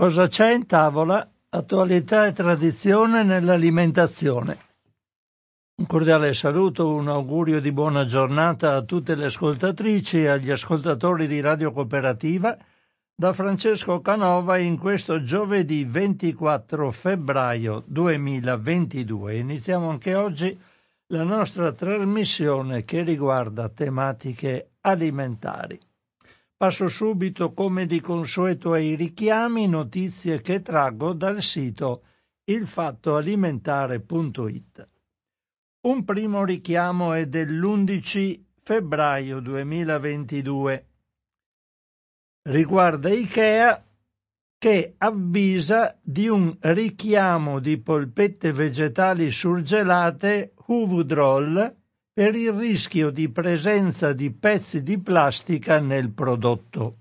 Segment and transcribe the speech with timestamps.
[0.00, 1.30] Cosa c'è in tavola?
[1.50, 4.56] Attualità e tradizione nell'alimentazione.
[5.74, 11.26] Un cordiale saluto, un augurio di buona giornata a tutte le ascoltatrici e agli ascoltatori
[11.26, 12.56] di Radio Cooperativa
[13.14, 19.36] da Francesco Canova in questo giovedì 24 febbraio 2022.
[19.36, 20.58] Iniziamo anche oggi
[21.08, 25.78] la nostra trasmissione che riguarda tematiche alimentari.
[26.60, 32.02] Passo subito come di consueto ai richiami, notizie che traggo dal sito
[32.44, 34.88] ilfattoalimentare.it.
[35.86, 40.86] Un primo richiamo è dell'11 febbraio 2022.
[42.42, 43.82] Riguarda Ikea
[44.58, 51.79] che avvisa di un richiamo di polpette vegetali surgelate Uvodrol
[52.20, 56.98] per il rischio di presenza di pezzi di plastica nel prodotto.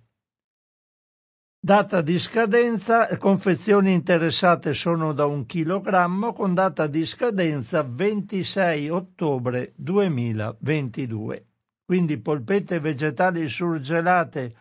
[1.59, 9.73] Data di scadenza, confezioni interessate sono da un chilogrammo con data di scadenza 26 ottobre
[9.75, 11.47] 2022.
[11.83, 14.55] Quindi polpette vegetali surgelate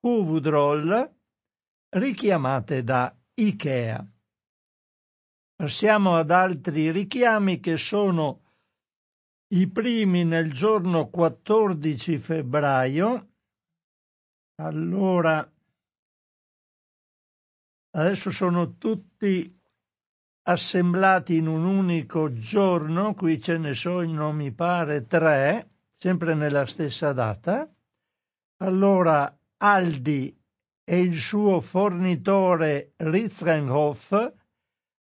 [0.00, 1.10] Uvodrol
[1.88, 4.06] richiamate da Ikea.
[5.56, 8.41] Passiamo ad altri richiami che sono
[9.52, 13.28] i primi nel giorno 14 febbraio.
[14.56, 15.50] Allora,
[17.90, 19.60] adesso sono tutti
[20.44, 27.12] assemblati in un unico giorno, qui ce ne sono, mi pare, tre, sempre nella stessa
[27.12, 27.70] data.
[28.62, 30.34] Allora, Aldi
[30.82, 34.32] e il suo fornitore Ritzenhof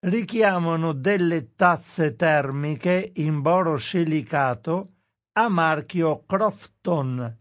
[0.01, 4.93] richiamano delle tazze termiche in borosilicato
[5.33, 7.37] a marchio Crofton,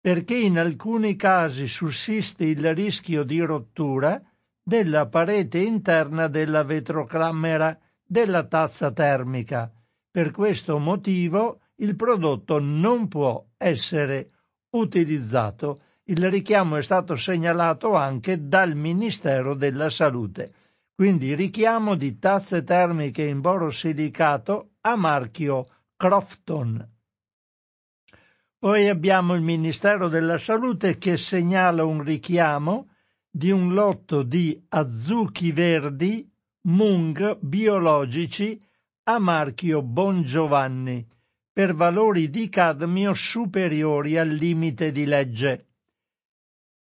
[0.00, 4.20] perché in alcuni casi sussiste il rischio di rottura
[4.62, 9.70] della parete interna della vetrocamera della tazza termica.
[10.10, 14.30] Per questo motivo il prodotto non può essere
[14.70, 15.80] utilizzato.
[16.04, 20.52] Il richiamo è stato segnalato anche dal Ministero della Salute.
[20.94, 25.64] Quindi richiamo di tazze termiche in borosilicato a marchio
[25.96, 26.88] Crofton.
[28.56, 32.90] Poi abbiamo il Ministero della Salute che segnala un richiamo
[33.28, 36.30] di un lotto di azuchi verdi
[36.66, 38.62] Mung biologici
[39.02, 41.04] a marchio Bon Giovanni
[41.52, 45.73] per valori di cadmio superiori al limite di legge.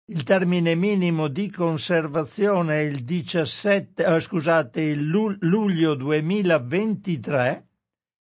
[0.08, 7.68] Il termine minimo di conservazione è il 17, eh, scusate, il luglio 2023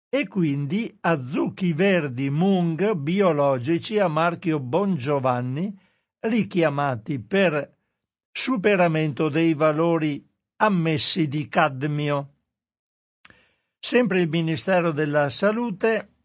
[0.08, 5.72] e quindi azucchi verdi Mung biologici a marchio Bon Giovanni
[6.18, 7.76] richiamati per
[8.32, 12.34] superamento dei valori ammessi di cadmio.
[13.78, 16.17] Sempre il Ministero della Salute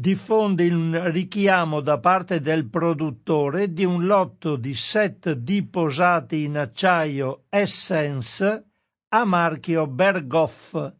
[0.00, 6.56] diffonde il richiamo da parte del produttore di un lotto di set di posati in
[6.56, 8.66] acciaio Essence
[9.08, 10.92] a marchio Berghoff,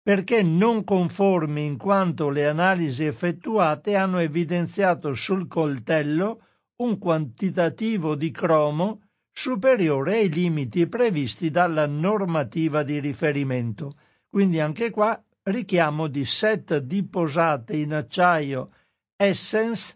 [0.00, 6.40] perché non conformi in quanto le analisi effettuate hanno evidenziato sul coltello
[6.76, 13.98] un quantitativo di cromo superiore ai limiti previsti dalla normativa di riferimento.
[14.30, 18.72] Quindi anche qua richiamo di set di posate in acciaio
[19.16, 19.94] Essence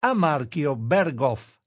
[0.00, 1.58] a marchio Berghoff.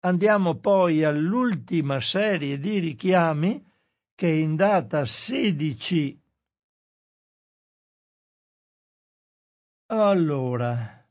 [0.00, 3.64] Andiamo poi all'ultima serie di richiami
[4.14, 6.22] che in data 16
[9.88, 11.06] allora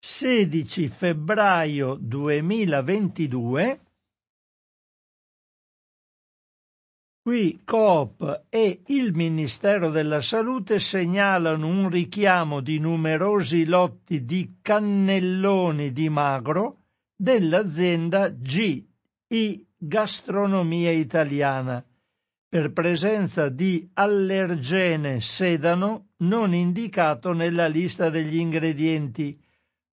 [0.00, 3.83] 16 febbraio 2022
[7.26, 15.90] Qui Coop e il Ministero della Salute segnalano un richiamo di numerosi lotti di cannelloni
[15.90, 16.80] di magro
[17.16, 18.86] dell'azienda GI
[19.74, 21.82] Gastronomia Italiana
[22.46, 29.42] per presenza di allergene sedano non indicato nella lista degli ingredienti,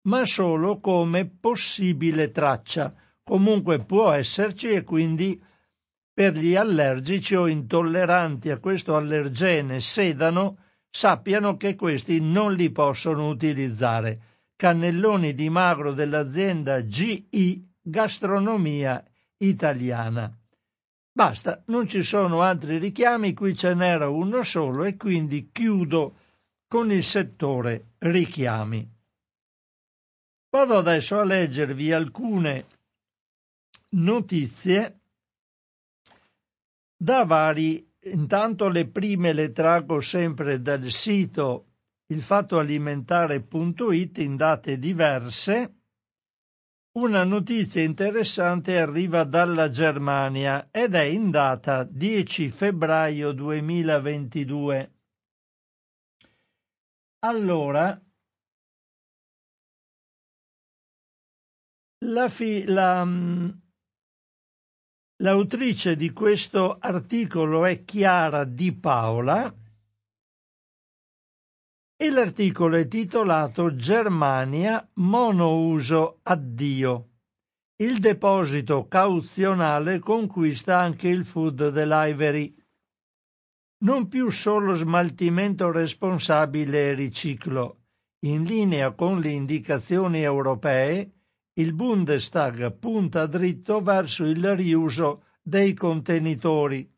[0.02, 2.94] ma solo come possibile traccia.
[3.24, 5.42] Comunque può esserci e quindi
[6.12, 10.58] per gli allergici o intolleranti a questo allergene sedano
[10.90, 14.20] sappiano che questi non li possono utilizzare.
[14.54, 19.02] Cannelloni di magro dell'azienda GI Gastronomia
[19.38, 20.30] Italiana.
[21.14, 26.16] Basta, non ci sono altri richiami, qui ce n'era uno solo e quindi chiudo
[26.68, 28.88] con il settore richiami.
[30.50, 32.66] Vado adesso a leggervi alcune
[33.90, 35.01] notizie
[37.02, 41.70] da vari, intanto le prime le traggo sempre dal sito
[42.06, 45.78] ilfattoalimentare.it in date diverse.
[46.92, 54.92] Una notizia interessante arriva dalla Germania ed è in data 10 febbraio 2022.
[57.24, 58.00] Allora,
[62.04, 63.48] la, fi, la, mm,
[65.22, 69.54] l'autrice di questo articolo è Chiara Di Paola
[71.96, 77.10] e l'articolo è titolato Germania monouso addio.
[77.76, 82.56] Il deposito cauzionale conquista anche il food dell'Ivory.
[83.84, 87.82] Non più solo smaltimento responsabile e riciclo.
[88.24, 91.21] In linea con le indicazioni europee,
[91.54, 96.90] il Bundestag punta dritto verso il riuso dei contenitori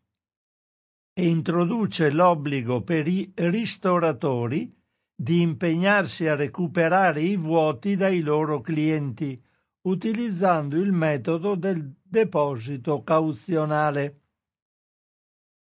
[1.13, 4.73] e introduce l'obbligo per i ristoratori
[5.17, 9.41] di impegnarsi a recuperare i vuoti dai loro clienti
[9.83, 14.21] utilizzando il metodo del deposito cauzionale.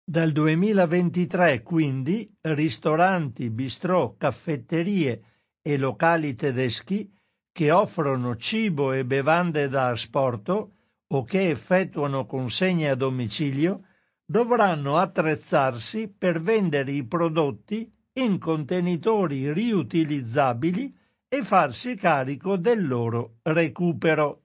[0.05, 5.23] Dal 2023 quindi ristoranti, bistrò, caffetterie
[5.61, 7.13] e locali tedeschi
[7.59, 10.75] che offrono cibo e bevande da asporto
[11.09, 13.83] o che effettuano consegne a domicilio
[14.25, 20.97] dovranno attrezzarsi per vendere i prodotti in contenitori riutilizzabili
[21.27, 24.45] e farsi carico del loro recupero.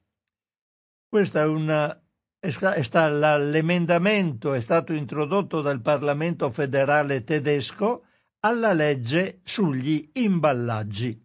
[1.08, 1.96] Questo è un
[2.40, 8.06] l'emendamento è stato introdotto dal Parlamento federale tedesco
[8.40, 11.23] alla legge sugli imballaggi.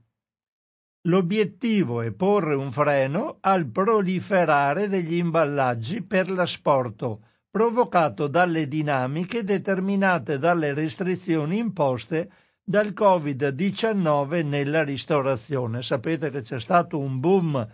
[1.02, 10.38] L'obiettivo è porre un freno al proliferare degli imballaggi per l'asporto provocato dalle dinamiche determinate
[10.38, 12.30] dalle restrizioni imposte
[12.62, 15.82] dal Covid-19 nella ristorazione.
[15.82, 17.66] Sapete che c'è stato un boom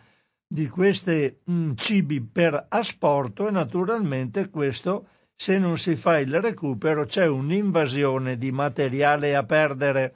[0.46, 7.06] di questi mm, cibi per asporto e naturalmente questo, se non si fa il recupero,
[7.06, 10.14] c'è un'invasione di materiale a perdere.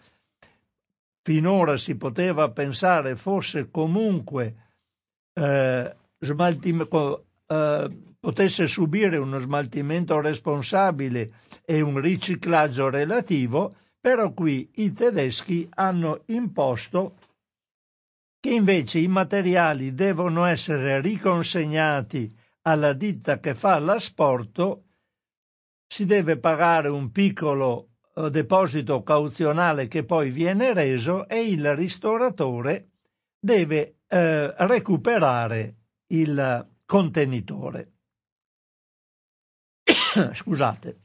[1.28, 4.54] Finora si poteva pensare fosse comunque
[5.34, 11.32] eh, smaltimento eh, potesse subire uno smaltimento responsabile
[11.66, 17.18] e un riciclaggio relativo, però qui i tedeschi hanno imposto
[18.40, 22.26] che invece i materiali devono essere riconsegnati
[22.62, 24.84] alla ditta che fa l'asporto,
[25.86, 27.88] si deve pagare un piccolo
[28.30, 32.88] deposito cauzionale che poi viene reso e il ristoratore
[33.38, 35.76] deve eh, recuperare
[36.08, 37.92] il contenitore.
[40.32, 41.00] Scusate.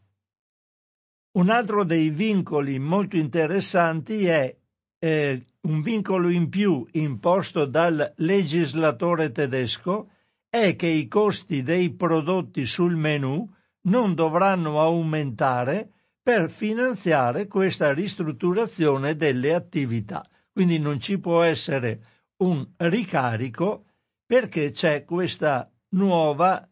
[1.33, 4.55] Un altro dei vincoli molto interessanti è
[4.99, 10.09] eh, un vincolo in più imposto dal legislatore tedesco
[10.47, 13.49] è che i costi dei prodotti sul menù
[13.85, 15.92] non dovranno aumentare
[16.23, 20.25] per finanziare questa ristrutturazione delle attività.
[20.53, 22.01] Quindi non ci può essere
[22.37, 23.87] un ricarico
[24.25, 26.65] perché c'è questa nuova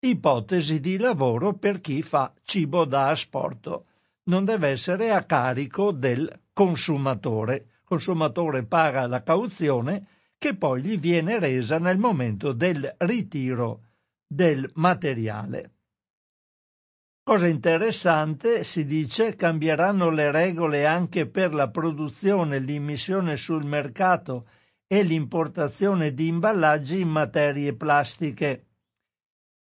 [0.00, 3.86] ipotesi di lavoro per chi fa cibo da asporto.
[4.24, 7.54] Non deve essere a carico del consumatore.
[7.54, 13.82] Il consumatore paga la cauzione che poi gli viene resa nel momento del ritiro
[14.26, 15.75] del materiale.
[17.28, 24.46] Cosa interessante, si dice, cambieranno le regole anche per la produzione, l'immissione sul mercato
[24.86, 28.66] e l'importazione di imballaggi in materie plastiche.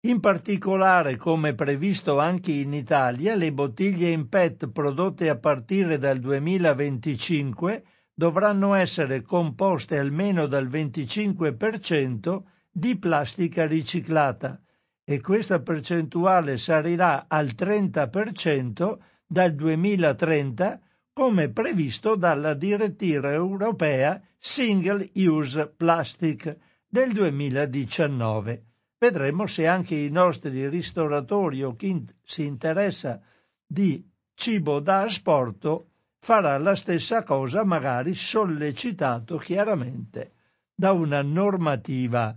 [0.00, 6.18] In particolare, come previsto anche in Italia, le bottiglie in PET prodotte a partire dal
[6.18, 14.60] 2025 dovranno essere composte almeno dal 25% di plastica riciclata
[15.08, 20.80] e questa percentuale salirà al 30% dal 2030
[21.12, 26.56] come previsto dalla direttiva europea Single Use Plastic
[26.88, 28.64] del 2019.
[28.98, 33.20] Vedremo se anche i nostri ristoratori o chi si interessa
[33.64, 40.32] di cibo da asporto farà la stessa cosa, magari sollecitato chiaramente
[40.74, 42.36] da una normativa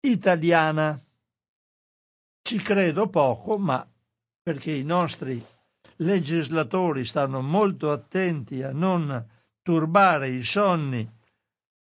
[0.00, 1.00] italiana.
[2.46, 3.84] Ci credo poco, ma
[4.40, 5.44] perché i nostri
[5.96, 9.28] legislatori stanno molto attenti a non
[9.62, 11.10] turbare i sonni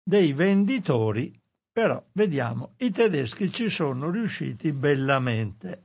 [0.01, 1.39] dei venditori,
[1.71, 5.83] Però vediamo, i tedeschi ci sono riusciti bellamente.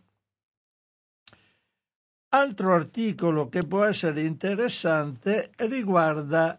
[2.29, 6.59] Altro articolo che può essere interessante riguarda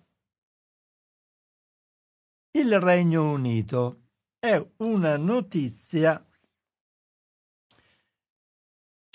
[2.52, 4.02] il Regno Unito.
[4.38, 6.24] È una notizia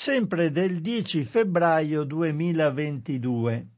[0.06, 3.68] sempre del 10 febbraio 2022.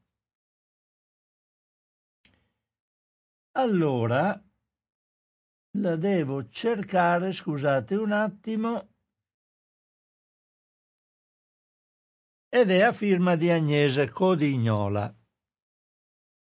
[3.53, 4.39] Allora,
[5.79, 8.91] la devo cercare, scusate un attimo,
[12.51, 15.11] ed è a firma di Agnese Codignola.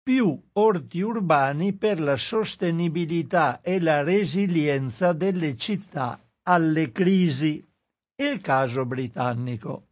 [0.02, 7.72] Più orti urbani per la sostenibilità e la resilienza delle città alle crisi.
[8.16, 9.88] Il caso britannico.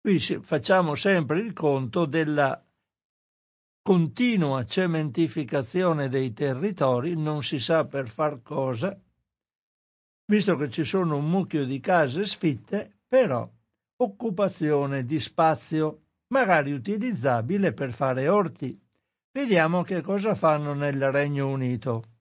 [0.00, 2.58] Qui facciamo sempre il conto della
[3.82, 8.98] continua cementificazione dei territori, non si sa per far cosa,
[10.24, 13.46] visto che ci sono un mucchio di case sfitte, però
[13.96, 18.80] occupazione di spazio, magari utilizzabile per fare orti.
[19.30, 22.13] Vediamo che cosa fanno nel Regno Unito.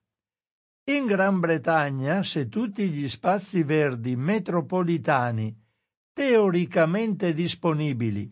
[0.86, 5.58] In Gran Bretagna, se tutti gli spazi verdi metropolitani
[6.12, 8.30] teoricamente disponibili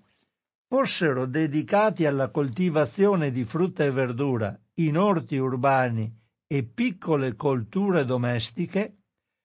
[0.67, 6.13] fossero dedicati alla coltivazione di frutta e verdura in orti urbani
[6.45, 8.97] e piccole colture domestiche,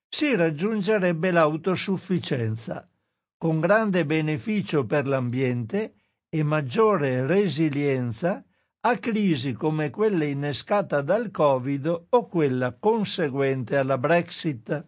[0.09, 2.91] si raggiungerebbe l'autosufficienza,
[3.39, 5.95] con grande beneficio per l'ambiente
[6.29, 8.45] e maggiore resilienza
[8.89, 14.87] a crisi come quella innescata dal Covid o quella conseguente alla Brexit.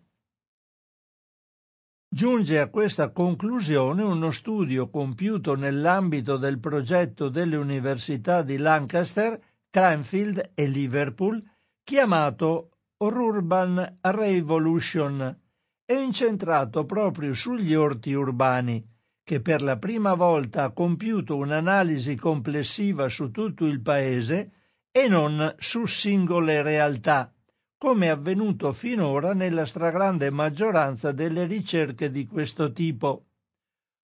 [2.09, 9.37] Giunge a questa conclusione uno studio compiuto nell'ambito del progetto delle università di Lancaster,
[9.69, 11.43] Cranfield e Liverpool,
[11.83, 15.41] chiamato Urban Revolution
[15.85, 18.81] e incentrato proprio sugli orti urbani,
[19.29, 24.53] che per la prima volta ha compiuto un'analisi complessiva su tutto il paese
[24.91, 27.31] e non su singole realtà
[27.77, 33.27] come avvenuto finora nella stragrande maggioranza delle ricerche di questo tipo.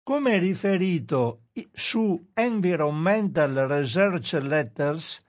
[0.05, 5.21] Come riferito su Environmental Research Letters,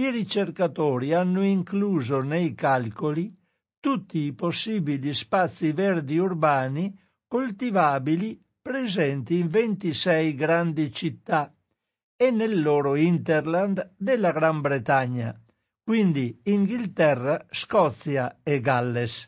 [0.00, 3.32] i ricercatori hanno incluso nei calcoli
[3.78, 6.92] tutti i possibili spazi verdi urbani
[7.28, 11.50] coltivabili presenti in 26 grandi città
[12.14, 15.34] e nel loro interland della Gran Bretagna,
[15.82, 19.26] quindi Inghilterra, Scozia e Galles,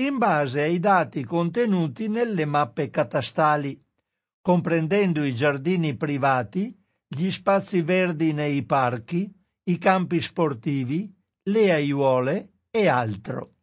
[0.00, 3.80] in base ai dati contenuti nelle mappe catastali,
[4.40, 9.32] comprendendo i giardini privati, gli spazi verdi nei parchi,
[9.62, 11.08] i campi sportivi,
[11.44, 13.55] le aiuole e altro.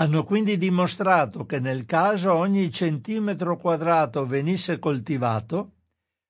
[0.00, 5.72] Hanno quindi dimostrato che nel caso ogni centimetro quadrato venisse coltivato,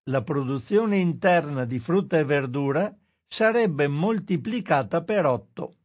[0.05, 2.91] la produzione interna di frutta e verdura
[3.27, 5.77] sarebbe moltiplicata per otto.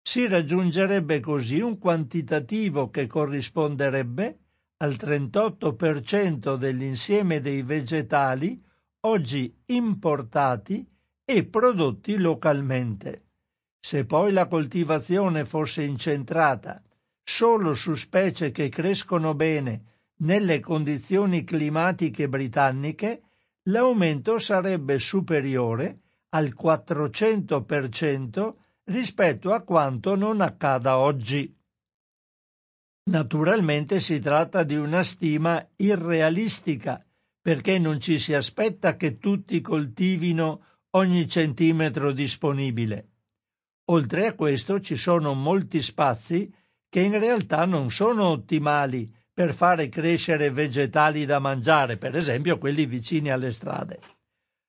[0.00, 4.38] Si raggiungerebbe così un quantitativo che corrisponderebbe
[4.78, 8.64] al 38% dell'insieme dei vegetali
[9.00, 10.90] oggi importati
[11.22, 13.26] e prodotti localmente.
[13.78, 16.82] Se poi la coltivazione fosse incentrata
[17.32, 19.84] solo su specie che crescono bene
[20.22, 23.22] nelle condizioni climatiche britanniche,
[23.68, 28.54] l'aumento sarebbe superiore al 400%
[28.86, 31.56] rispetto a quanto non accada oggi.
[33.04, 37.02] Naturalmente si tratta di una stima irrealistica,
[37.40, 43.08] perché non ci si aspetta che tutti coltivino ogni centimetro disponibile.
[43.86, 46.52] Oltre a questo ci sono molti spazi
[46.90, 52.84] che in realtà non sono ottimali per fare crescere vegetali da mangiare, per esempio quelli
[52.84, 54.00] vicini alle strade.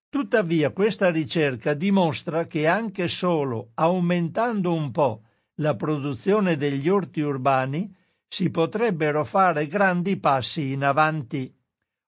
[0.08, 5.24] Tuttavia questa ricerca dimostra che anche solo aumentando un po'
[5.56, 7.94] la produzione degli orti urbani
[8.28, 11.54] si potrebbero fare grandi passi in avanti.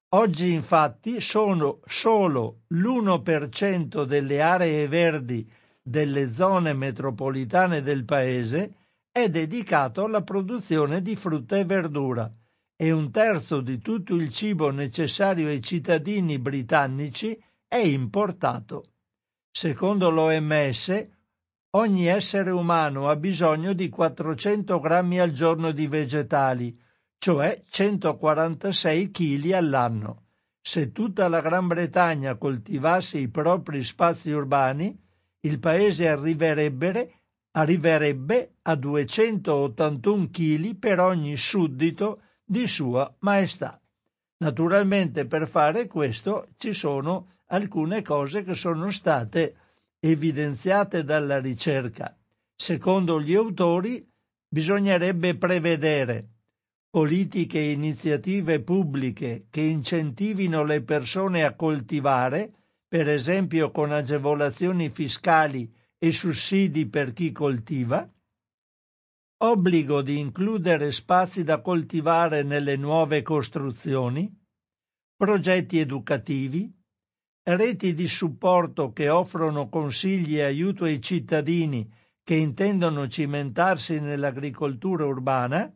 [0.10, 5.50] Oggi infatti sono solo l'1% delle aree verdi
[5.82, 8.83] delle zone metropolitane del paese
[9.14, 12.34] è dedicato alla produzione di frutta e verdura
[12.76, 18.86] e un terzo di tutto il cibo necessario ai cittadini britannici è importato.
[19.52, 21.08] Secondo l'OMS,
[21.76, 26.76] ogni essere umano ha bisogno di 400 grammi al giorno di vegetali,
[27.20, 30.24] cioè 146 kg all'anno.
[30.60, 35.00] Se tutta la Gran Bretagna coltivasse i propri spazi urbani,
[35.42, 37.22] il paese arriverebbe
[37.56, 43.80] arriverebbe a 281 kg per ogni suddito di Sua Maestà.
[44.38, 49.56] Naturalmente per fare questo ci sono alcune cose che sono state
[50.00, 52.18] evidenziate dalla ricerca.
[52.56, 54.06] Secondo gli autori
[54.48, 56.28] bisognerebbe prevedere
[56.90, 62.52] politiche e iniziative pubbliche che incentivino le persone a coltivare,
[62.88, 65.72] per esempio con agevolazioni fiscali
[66.04, 68.06] e sussidi per chi coltiva,
[69.38, 74.30] obbligo di includere spazi da coltivare nelle nuove costruzioni,
[75.16, 76.70] progetti educativi,
[77.44, 81.90] reti di supporto che offrono consigli e aiuto ai cittadini
[82.22, 85.74] che intendono cimentarsi nell'agricoltura urbana,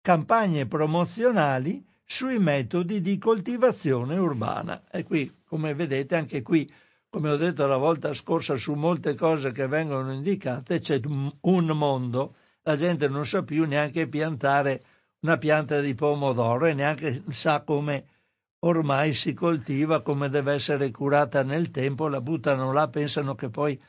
[0.00, 4.84] campagne promozionali sui metodi di coltivazione urbana.
[4.88, 6.72] E qui, come vedete, anche qui
[7.14, 11.00] come ho detto la volta scorsa, su molte cose che vengono indicate c'è
[11.42, 12.34] un mondo.
[12.62, 14.82] La gente non sa più neanche piantare
[15.20, 18.06] una pianta di pomodoro e neanche sa come
[18.64, 23.80] ormai si coltiva, come deve essere curata nel tempo, la buttano là, pensano che poi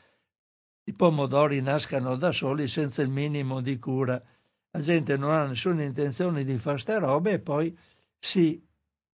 [0.84, 4.22] i pomodori nascano da soli senza il minimo di cura.
[4.70, 7.76] La gente non ha nessuna intenzione di fare ste robe e poi
[8.20, 8.64] si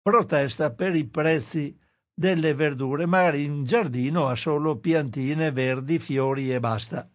[0.00, 1.76] protesta per i prezzi
[2.18, 7.06] delle verdure, magari in giardino ha solo piantine verdi, fiori e basta.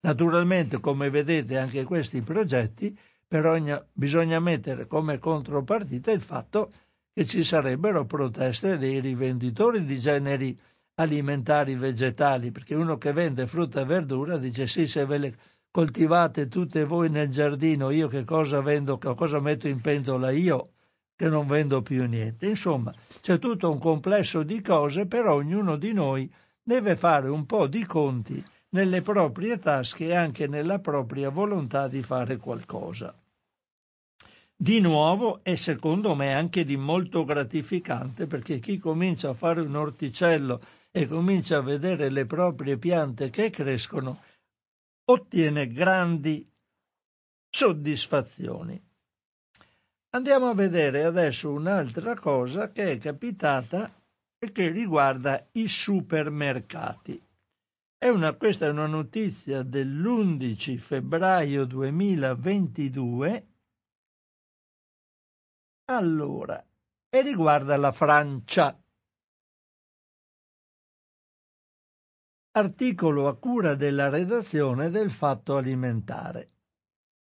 [0.00, 6.70] Naturalmente, come vedete, anche questi progetti, per ogni, bisogna mettere come contropartita il fatto
[7.12, 10.56] che ci sarebbero proteste dei rivenditori di generi
[10.94, 15.38] alimentari vegetali, perché uno che vende frutta e verdura dice sì, se ve le
[15.70, 20.72] coltivate tutte voi nel giardino, io che cosa vendo, che cosa metto in pentola io?
[21.18, 22.46] Che non vendo più niente.
[22.46, 26.32] Insomma, c'è tutto un complesso di cose, però ognuno di noi
[26.62, 32.04] deve fare un po' di conti nelle proprie tasche e anche nella propria volontà di
[32.04, 33.12] fare qualcosa.
[34.54, 39.74] Di nuovo e secondo me anche di molto gratificante perché chi comincia a fare un
[39.74, 40.60] orticello
[40.92, 44.22] e comincia a vedere le proprie piante che crescono
[45.06, 46.48] ottiene grandi
[47.50, 48.87] soddisfazioni.
[50.10, 53.94] Andiamo a vedere adesso un'altra cosa che è capitata
[54.38, 57.22] e che riguarda i supermercati.
[57.98, 63.48] È una, questa è una notizia dell'11 febbraio 2022.
[65.90, 66.64] Allora,
[67.10, 68.80] e riguarda la Francia.
[72.52, 76.57] Articolo a cura della redazione del Fatto Alimentare.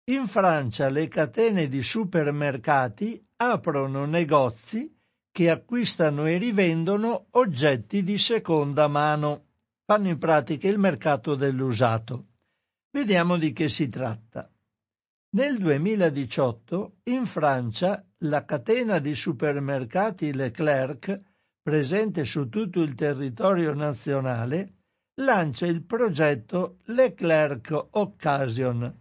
[0.06, 4.92] In Francia le catene di supermercati aprono negozi
[5.30, 9.44] che acquistano e rivendono oggetti di seconda mano.
[9.84, 12.26] Fanno in pratica il mercato dell'usato.
[12.90, 14.50] Vediamo di che si tratta.
[15.36, 21.16] Nel 2018 in Francia la catena di supermercati Leclerc,
[21.62, 24.78] presente su tutto il territorio nazionale,
[25.20, 28.98] lancia il progetto Leclerc Occasion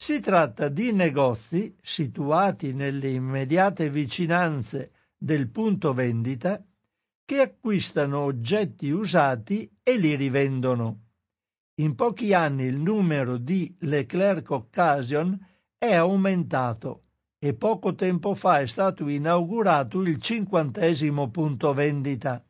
[0.00, 6.64] si tratta di negozi situati nelle immediate vicinanze del punto vendita
[7.24, 11.06] che acquistano oggetti usati e li rivendono.
[11.80, 15.36] In pochi anni il numero di Leclerc Occasion
[15.76, 17.02] è aumentato
[17.40, 22.42] e poco tempo fa è stato inaugurato il cinquantesimo punto vendita.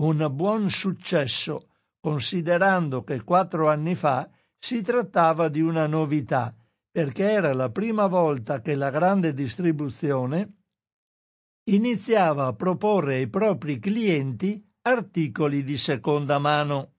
[0.00, 1.68] Un buon successo,
[2.00, 4.28] considerando che quattro anni fa
[4.60, 6.54] si trattava di una novità,
[6.90, 10.56] perché era la prima volta che la grande distribuzione
[11.70, 16.92] iniziava a proporre ai propri clienti articoli di seconda mano.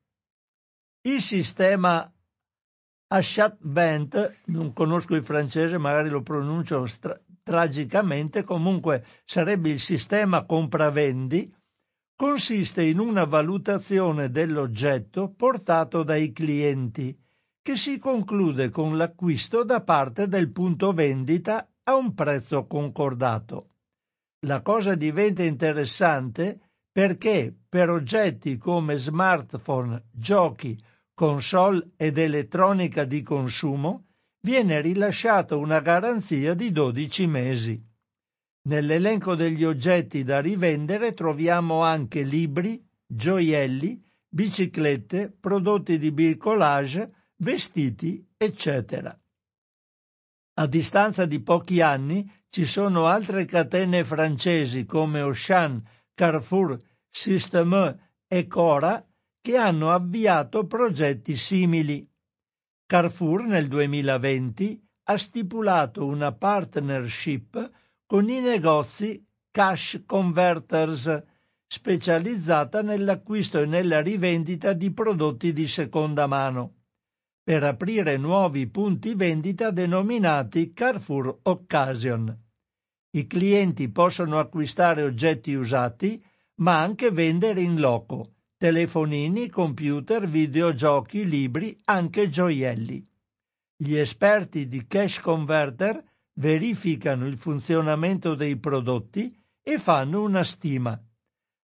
[1.01, 2.11] Il sistema
[3.07, 10.45] Achat Vent, non conosco il francese, magari lo pronuncio stra- tragicamente, comunque sarebbe il sistema
[10.45, 11.53] compravendi,
[12.15, 17.17] consiste in una valutazione dell'oggetto portato dai clienti
[17.63, 23.69] che si conclude con l'acquisto da parte del punto vendita a un prezzo concordato.
[24.45, 30.77] La cosa diventa interessante perché per oggetti come smartphone, giochi,
[31.13, 34.07] console ed elettronica di consumo
[34.41, 37.89] viene rilasciata una garanzia di 12 mesi.
[38.63, 49.17] Nell'elenco degli oggetti da rivendere troviamo anche libri, gioielli, biciclette, prodotti di bricolage, vestiti, eccetera.
[50.59, 56.77] A distanza di pochi anni ci sono altre catene francesi come Auchan, Carrefour,
[57.09, 59.03] Système e Cora
[59.41, 62.07] che hanno avviato progetti simili.
[62.85, 67.71] Carrefour nel 2020 ha stipulato una partnership
[68.05, 71.23] con i negozi Cash Converters,
[71.65, 76.80] specializzata nell'acquisto e nella rivendita di prodotti di seconda mano,
[77.51, 82.33] per aprire nuovi punti vendita denominati Carrefour Occasion.
[83.09, 86.23] I clienti possono acquistare oggetti usati,
[86.61, 93.05] ma anche vendere in loco, telefonini, computer, videogiochi, libri, anche gioielli.
[93.75, 96.01] Gli esperti di Cash Converter
[96.35, 100.97] verificano il funzionamento dei prodotti e fanno una stima.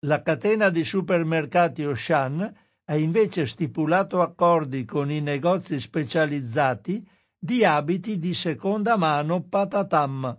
[0.06, 2.54] La catena di supermercati Auchan
[2.92, 7.02] ha invece stipulato accordi con i negozi specializzati
[7.38, 10.38] di abiti di seconda mano Patatam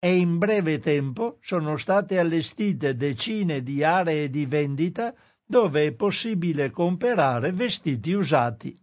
[0.00, 5.14] e in breve tempo sono state allestite decine di aree di vendita
[5.46, 8.76] dove è possibile comprare vestiti usati.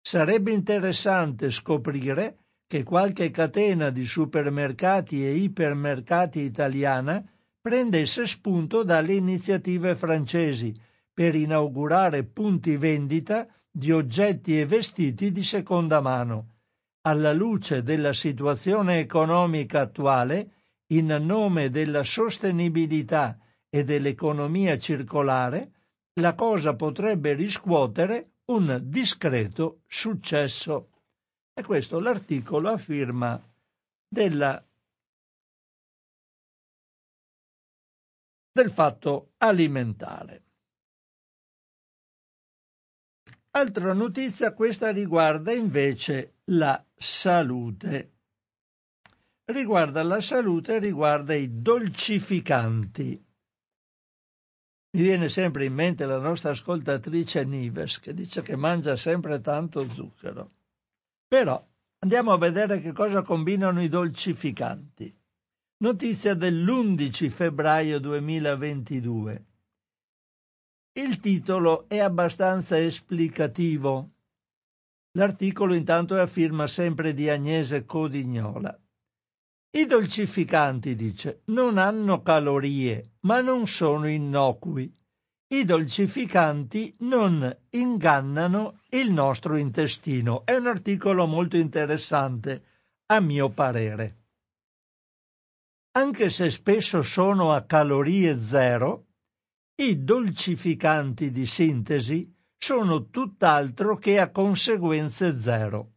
[0.00, 7.28] Sarebbe interessante scoprire che qualche catena di supermercati e ipermercati italiana
[7.60, 10.72] prendesse spunto dalle iniziative francesi
[11.16, 16.56] per inaugurare punti vendita di oggetti e vestiti di seconda mano.
[17.06, 20.50] Alla luce della situazione economica attuale,
[20.88, 23.38] in nome della sostenibilità
[23.70, 25.70] e dell'economia circolare,
[26.20, 30.90] la cosa potrebbe riscuotere un discreto successo.
[31.54, 33.42] E questo l'articolo a firma
[34.06, 34.62] della,
[38.52, 40.45] del fatto alimentare.
[43.56, 48.12] Altra notizia, questa riguarda invece la salute.
[49.46, 53.24] Riguarda la salute, riguarda i dolcificanti.
[54.90, 59.88] Mi viene sempre in mente la nostra ascoltatrice Nives che dice che mangia sempre tanto
[59.88, 60.50] zucchero.
[61.26, 61.66] Però
[62.00, 65.18] andiamo a vedere che cosa combinano i dolcificanti.
[65.78, 69.44] Notizia dell'11 febbraio 2022.
[70.98, 74.12] Il titolo è abbastanza esplicativo.
[75.12, 78.80] L'articolo intanto è a firma sempre di Agnese Codignola.
[79.72, 84.90] I dolcificanti, dice, non hanno calorie, ma non sono innocui.
[85.48, 90.46] I dolcificanti non ingannano il nostro intestino.
[90.46, 92.64] È un articolo molto interessante,
[93.04, 94.16] a mio parere.
[95.92, 99.05] Anche se spesso sono a calorie zero,
[99.78, 105.92] i dolcificanti di sintesi sono tutt'altro che a conseguenze zero.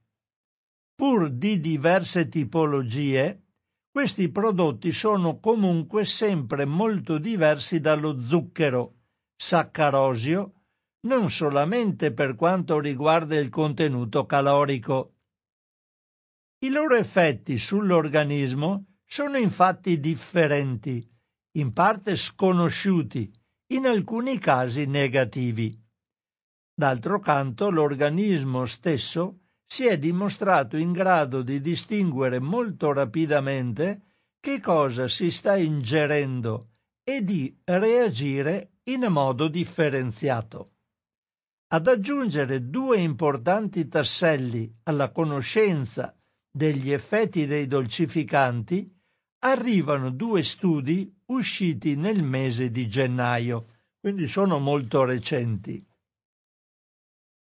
[0.96, 3.42] Pur di diverse tipologie,
[3.90, 8.96] questi prodotti sono comunque sempre molto diversi dallo zucchero,
[9.38, 10.54] saccarosio,
[11.08, 15.14] non solamente per quanto riguarda il contenuto calorico.
[16.66, 21.10] I loro effetti sull'organismo sono infatti differenti,
[21.54, 23.32] in parte sconosciuti,
[23.72, 25.78] in alcuni casi negativi.
[26.74, 35.08] D'altro canto, l'organismo stesso si è dimostrato in grado di distinguere molto rapidamente che cosa
[35.08, 36.70] si sta ingerendo
[37.04, 40.72] e di reagire in modo differenziato.
[41.72, 46.18] Ad aggiungere due importanti tasselli alla conoscenza
[46.50, 48.99] degli effetti dei dolcificanti
[49.40, 53.68] arrivano due studi usciti nel mese di gennaio,
[54.00, 55.86] quindi sono molto recenti.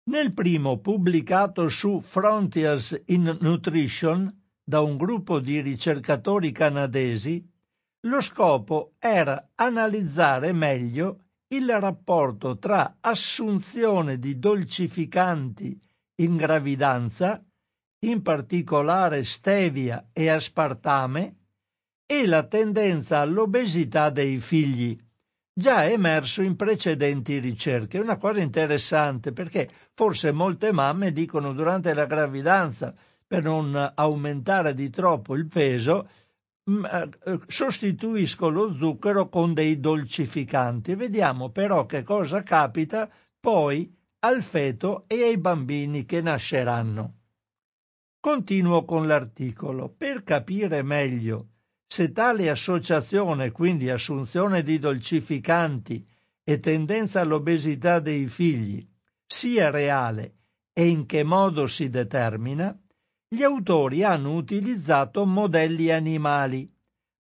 [0.08, 7.48] Nel primo pubblicato su Frontiers in Nutrition da un gruppo di ricercatori canadesi,
[8.06, 15.80] lo scopo era analizzare meglio il rapporto tra assunzione di dolcificanti
[16.22, 17.44] in gravidanza,
[18.06, 21.45] in particolare stevia e aspartame,
[22.06, 24.98] e la tendenza all'obesità dei figli,
[25.54, 28.00] già emerso in precedenti ricerche.
[28.00, 32.94] Una cosa interessante perché forse molte mamme dicono durante la gravidanza
[33.28, 36.08] per non aumentare di troppo il peso
[36.68, 40.96] Mm, eh, sostituisco lo zucchero con dei dolcificanti.
[40.96, 43.08] Vediamo però che cosa capita
[43.40, 47.14] poi al feto e ai bambini che nasceranno.
[48.20, 49.90] Continuo con l'articolo.
[49.90, 51.50] Per capire meglio
[51.88, 56.06] se tale associazione, quindi assunzione di dolcificanti
[56.44, 58.88] e tendenza all'obesità dei figli,
[59.26, 60.36] sia reale
[60.74, 62.78] e in che modo si determina,
[63.28, 66.72] gli autori hanno utilizzato modelli animali,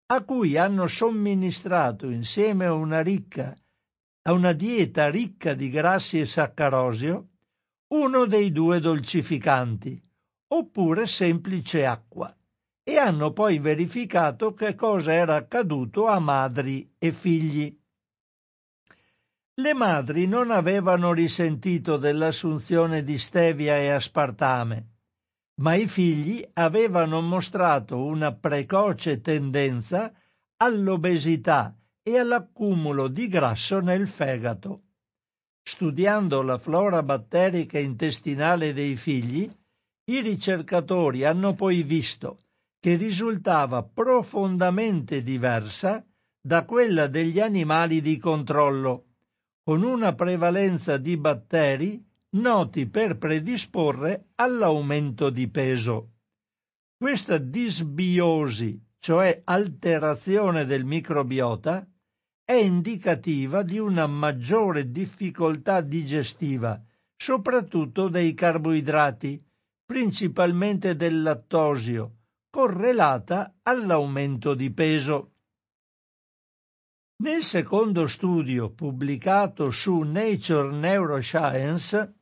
[0.07, 3.57] a cui hanno somministrato insieme a una, ricca,
[4.23, 7.29] a una dieta ricca di grassi e saccarosio
[7.89, 10.03] uno dei due dolcificanti,
[10.49, 12.35] oppure semplice acqua,
[12.87, 17.75] e hanno poi verificato che cosa era accaduto a madri e figli.
[19.55, 24.89] Le madri non avevano risentito dell'assunzione di stevia e aspartame,
[25.63, 30.13] ma i figli avevano mostrato una precoce tendenza
[30.57, 34.83] all'obesità e all'accumulo di grasso nel fegato.
[35.63, 39.51] Studiando la flora batterica intestinale dei figli,
[40.11, 42.44] i ricercatori hanno poi visto
[42.85, 46.07] che risultava profondamente diversa
[46.39, 49.07] da quella degli animali di controllo
[49.63, 56.11] con una prevalenza di batteri noti per predisporre all'aumento di peso.
[56.99, 61.89] Questa disbiosi, cioè alterazione del microbiota,
[62.45, 66.79] è indicativa di una maggiore difficoltà digestiva,
[67.17, 69.43] soprattutto dei carboidrati,
[69.87, 72.17] principalmente del lattosio,
[72.55, 75.33] correlata all'aumento di peso.
[77.25, 82.15] Nel secondo studio pubblicato su Nature Neuroscience,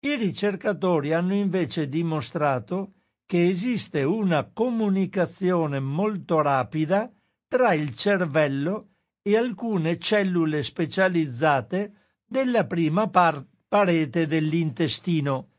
[0.00, 2.94] i ricercatori hanno invece dimostrato
[3.26, 7.12] che esiste una comunicazione molto rapida
[7.46, 15.50] tra il cervello e alcune cellule specializzate della prima par- parete dell'intestino,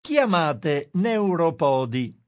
[0.00, 2.22] chiamate neuropodi,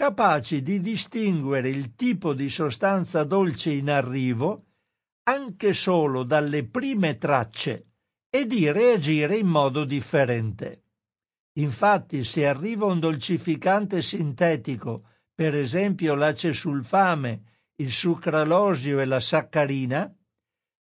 [0.00, 4.68] capaci di distinguere il tipo di sostanza dolce in arrivo
[5.24, 7.88] anche solo dalle prime tracce
[8.30, 10.84] e di reagire in modo differente.
[11.58, 17.42] Infatti, se arriva un dolcificante sintetico, per esempio l'acesulfame,
[17.74, 20.10] il sucralosio e la saccarina,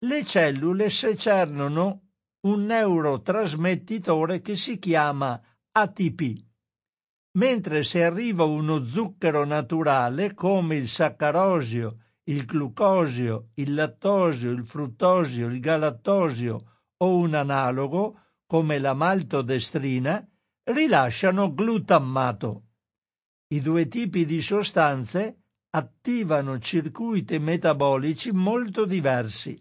[0.05, 2.01] le cellule secernono
[2.47, 5.39] un neurotrasmettitore che si chiama
[5.71, 6.51] ATP,
[7.37, 15.47] mentre se arriva uno zucchero naturale come il saccarosio il glucosio, il lattosio, il fruttosio,
[15.47, 20.25] il galattosio o un analogo, come la maltodestrina,
[20.63, 22.67] rilasciano glutammato.
[23.47, 25.41] I due tipi di sostanze
[25.71, 29.59] attivano circuiti metabolici molto diversi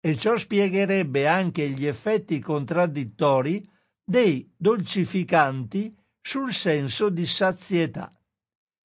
[0.00, 3.68] e ciò spiegherebbe anche gli effetti contraddittori
[4.04, 5.96] dei dolcificanti
[6.28, 8.12] sul senso di sazietà.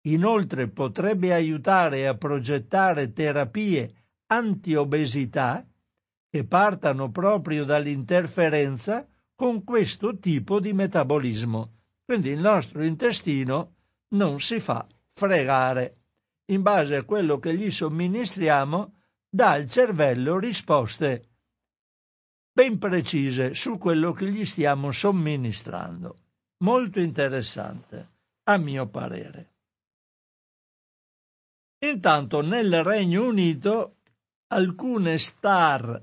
[0.08, 3.90] Inoltre potrebbe aiutare a progettare terapie
[4.26, 5.66] antiobesità
[6.30, 11.76] che partano proprio dall'interferenza con questo tipo di metabolismo.
[12.04, 13.76] Quindi il nostro intestino
[14.10, 16.00] non si fa fregare.
[16.48, 18.96] In base a quello che gli somministriamo,
[19.30, 21.30] dà al cervello risposte
[22.52, 26.21] ben precise su quello che gli stiamo somministrando.
[26.62, 28.10] Molto interessante,
[28.44, 29.50] a mio parere.
[31.84, 33.96] Intanto nel Regno Unito
[34.54, 36.00] alcune star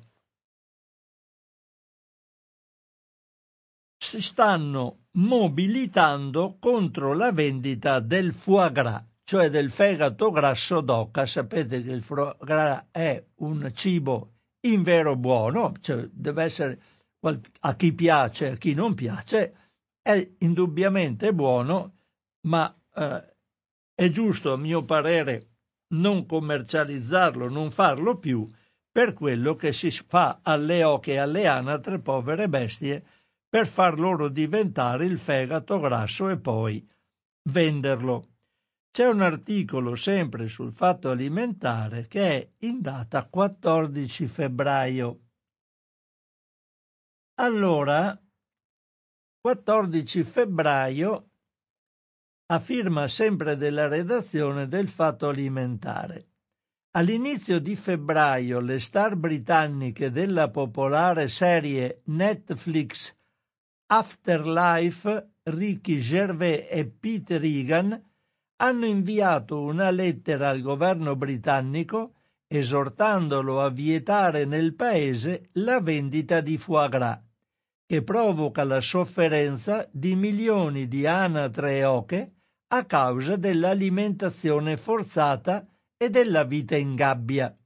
[3.97, 11.25] si stanno mobilitando contro la vendita del foie gras, cioè del fegato grasso d'oca.
[11.25, 14.33] Sapete che il foie gras è un cibo
[14.67, 16.83] in vero buono, cioè deve essere
[17.61, 19.68] a chi piace, a chi non piace,
[20.09, 21.99] è indubbiamente buono,
[22.47, 23.37] ma eh,
[23.95, 25.57] è giusto a mio parere
[25.89, 28.49] non commercializzarlo, non farlo più,
[28.91, 33.05] per quello che si fa alle oche e alle anatre, povere bestie,
[33.47, 36.89] per far loro diventare il fegato grasso e poi
[37.51, 38.29] venderlo.
[38.91, 45.21] C'è un articolo sempre sul fatto alimentare che è in data 14 febbraio.
[47.35, 48.19] Allora,
[49.41, 51.31] 14 febbraio
[52.47, 56.27] a firma sempre della redazione del Fatto Alimentare.
[56.97, 63.15] All'inizio di febbraio le star britanniche della popolare serie Netflix
[63.87, 68.03] Afterlife, Ricky Gervais e Pete Regan,
[68.57, 72.15] hanno inviato una lettera al governo britannico
[72.49, 77.21] esortandolo a vietare nel paese la vendita di foie gras,
[77.89, 82.33] che provoca la sofferenza di milioni di anatre e oche
[82.75, 87.57] a causa dell'alimentazione forzata e della vita in gabbia.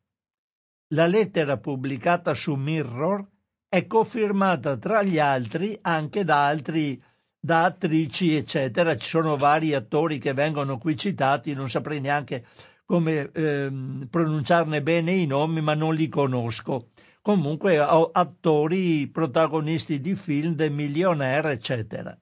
[0.95, 3.27] La lettera pubblicata su Mirror
[3.69, 7.03] è confermata tra gli altri anche da altri
[7.41, 8.97] da attrici, eccetera.
[8.97, 12.47] Ci sono vari attori che vengono qui citati, non saprei neanche
[12.85, 16.92] come eh, pronunciarne bene i nomi, ma non li conosco.
[17.23, 22.19] Comunque attori protagonisti di film, The Millionaire, eccetera.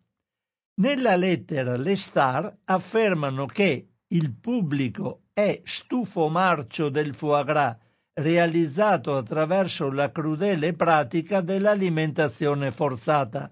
[0.81, 7.77] Nella lettera le star affermano che il pubblico è stufo marcio del foie gras
[8.13, 13.51] realizzato attraverso la crudele pratica dell'alimentazione forzata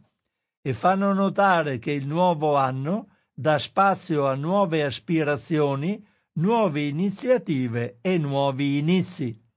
[0.61, 8.19] e fanno notare che il nuovo anno dà spazio a nuove aspirazioni, nuove iniziative e
[8.19, 9.48] nuovi inizi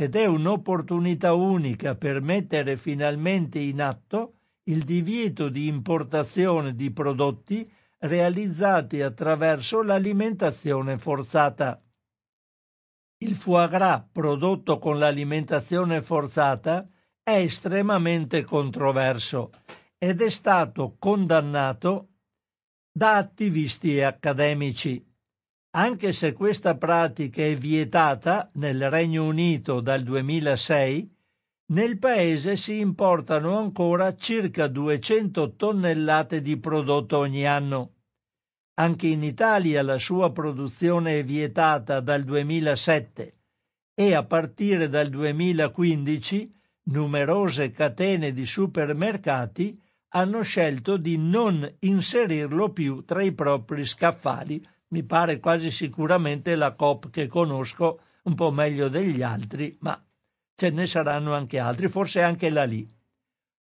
[0.00, 7.70] ed è un'opportunità unica per mettere finalmente in atto il divieto di importazione di prodotti
[7.98, 11.82] realizzati attraverso l'alimentazione forzata.
[13.18, 16.88] Il foie gras prodotto con l'alimentazione forzata
[17.22, 19.50] è estremamente controverso
[19.98, 22.08] ed è stato condannato
[22.90, 25.09] da attivisti e accademici.
[25.72, 31.14] Anche se questa pratica è vietata nel Regno Unito dal 2006,
[31.66, 37.92] nel paese si importano ancora circa 200 tonnellate di prodotto ogni anno.
[38.80, 43.34] Anche in Italia la sua produzione è vietata dal 2007
[43.94, 46.52] e a partire dal 2015
[46.86, 54.66] numerose catene di supermercati hanno scelto di non inserirlo più tra i propri scaffali.
[54.92, 60.00] Mi pare quasi sicuramente la COP che conosco un po' meglio degli altri, ma
[60.54, 62.86] ce ne saranno anche altri, forse anche la lì.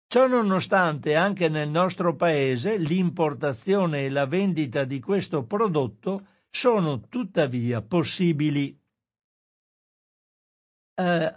[0.06, 7.82] Ciò nonostante anche nel nostro paese l'importazione e la vendita di questo prodotto sono tuttavia
[7.82, 8.74] possibili.
[10.94, 11.34] Eh,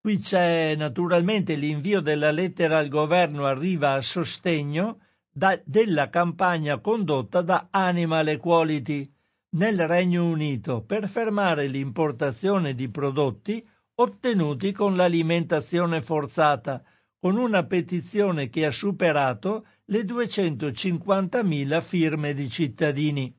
[0.00, 5.00] qui c'è naturalmente l'invio della lettera al governo arriva a sostegno
[5.36, 9.12] da, della campagna condotta da Animal Equality
[9.56, 13.66] nel Regno Unito per fermare l'importazione di prodotti
[13.96, 16.82] ottenuti con l'alimentazione forzata
[17.18, 23.34] con una petizione che ha superato le 250.000 firme di cittadini.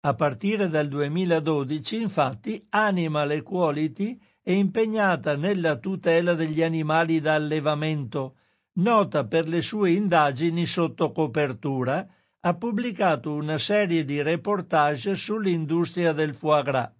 [0.00, 8.36] A partire dal 2012, infatti, Animal Equality è impegnata nella tutela degli animali da allevamento,
[8.74, 12.06] nota per le sue indagini sotto copertura,
[12.40, 16.92] ha pubblicato una serie di reportage sull'industria del foie gras.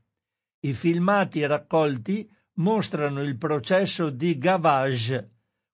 [0.60, 5.30] I filmati raccolti mostrano il processo di gavage,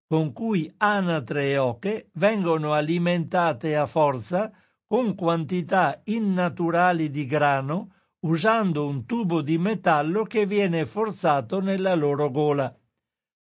[0.08, 4.50] con cui anatre e oche vengono alimentate a forza
[4.86, 12.30] con quantità innaturali di grano usando un tubo di metallo che viene forzato nella loro
[12.30, 12.74] gola.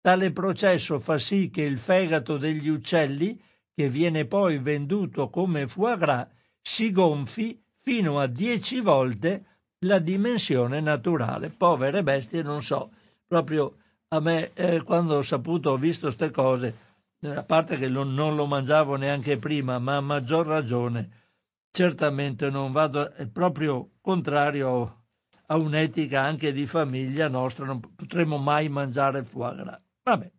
[0.06, 3.42] Tale processo fa sì che il fegato degli uccelli,
[3.74, 6.28] che viene poi venduto come foie gras,
[6.62, 9.44] si gonfi fino a dieci volte
[9.80, 11.50] la dimensione naturale.
[11.50, 12.92] Povere bestie, non so,
[13.26, 16.76] proprio a me eh, quando ho saputo, ho visto queste cose,
[17.22, 21.10] eh, a parte che lo, non lo mangiavo neanche prima, ma a maggior ragione,
[21.72, 25.06] certamente non vado, è proprio contrario
[25.46, 29.84] a un'etica anche di famiglia nostra, non potremo mai mangiare foie gras.
[30.06, 30.30] Vabbè.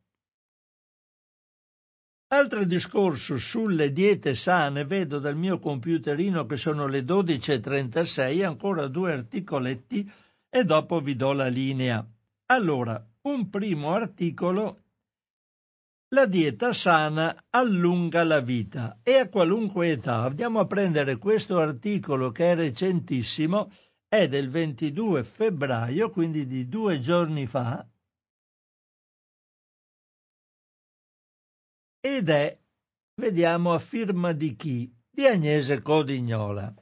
[2.29, 9.11] Altro discorso sulle diete sane, vedo dal mio computerino che sono le 12.36, ancora due
[9.11, 10.09] articoletti
[10.49, 12.05] e dopo vi do la linea.
[12.45, 14.83] Allora, un primo articolo
[16.11, 20.23] la dieta sana allunga la vita e a qualunque età.
[20.23, 23.69] Andiamo a prendere questo articolo che è recentissimo,
[24.07, 27.85] è del 22 febbraio, quindi di due giorni fa,
[31.99, 32.57] ed è,
[33.15, 34.91] vediamo a firma di chi?
[35.09, 36.73] Di Agnese Codignola.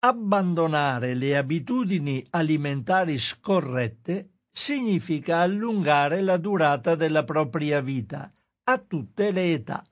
[0.00, 8.32] Abbandonare le abitudini alimentari scorrette significa allungare la durata della propria vita
[8.64, 9.84] a tutte le età.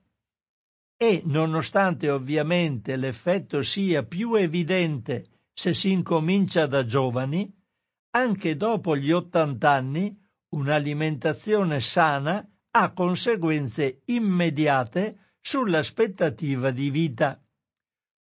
[0.95, 7.53] E nonostante ovviamente l'effetto sia più evidente se si incomincia da giovani,
[8.11, 10.17] anche dopo gli 80 anni
[10.49, 12.47] un'alimentazione sana
[12.79, 17.41] ha conseguenze immediate sull'aspettativa di vita.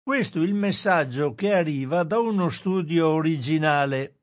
[0.03, 4.19] Questo è il messaggio che arriva da uno studio originale,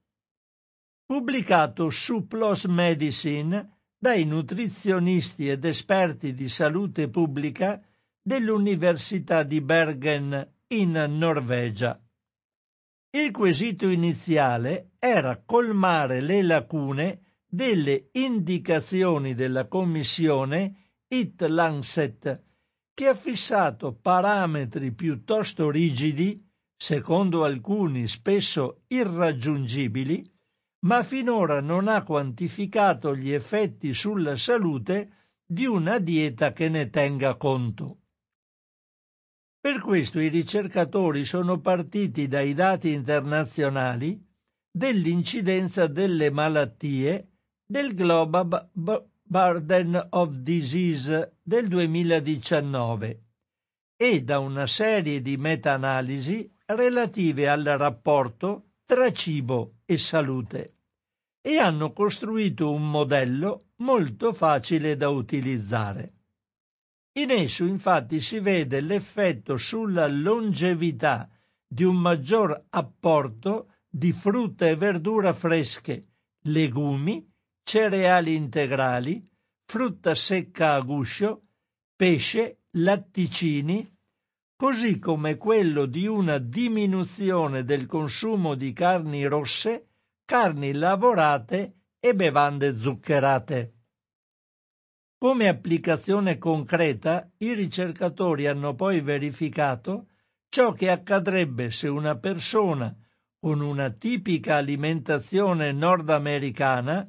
[1.04, 7.82] pubblicato su PLOS Medicine dai nutrizionisti ed esperti di salute pubblica
[8.22, 12.00] dell'Università di Bergen in Norvegia.
[13.10, 22.44] Il quesito iniziale era colmare le lacune delle indicazioni della commissione IT Lancet
[22.94, 26.46] che ha fissato parametri piuttosto rigidi,
[26.76, 30.24] secondo alcuni spesso irraggiungibili,
[30.86, 37.34] ma finora non ha quantificato gli effetti sulla salute di una dieta che ne tenga
[37.34, 37.98] conto.
[39.60, 44.24] Per questo i ricercatori sono partiti dai dati internazionali
[44.70, 47.29] dell'incidenza delle malattie
[47.70, 48.68] del Global
[49.22, 53.22] Burden of Disease del 2019
[53.96, 60.78] e da una serie di meta-analisi relative al rapporto tra cibo e salute
[61.40, 66.14] e hanno costruito un modello molto facile da utilizzare.
[67.20, 71.30] In esso infatti si vede l'effetto sulla longevità
[71.68, 76.08] di un maggior apporto di frutta e verdura fresche,
[76.42, 77.29] legumi,
[77.70, 79.24] cereali integrali,
[79.64, 81.42] frutta secca a guscio,
[81.94, 83.88] pesce, latticini,
[84.56, 89.90] così come quello di una diminuzione del consumo di carni rosse,
[90.24, 93.74] carni lavorate e bevande zuccherate.
[95.16, 100.08] Come applicazione concreta, i ricercatori hanno poi verificato
[100.48, 102.92] ciò che accadrebbe se una persona
[103.38, 107.08] con una tipica alimentazione nordamericana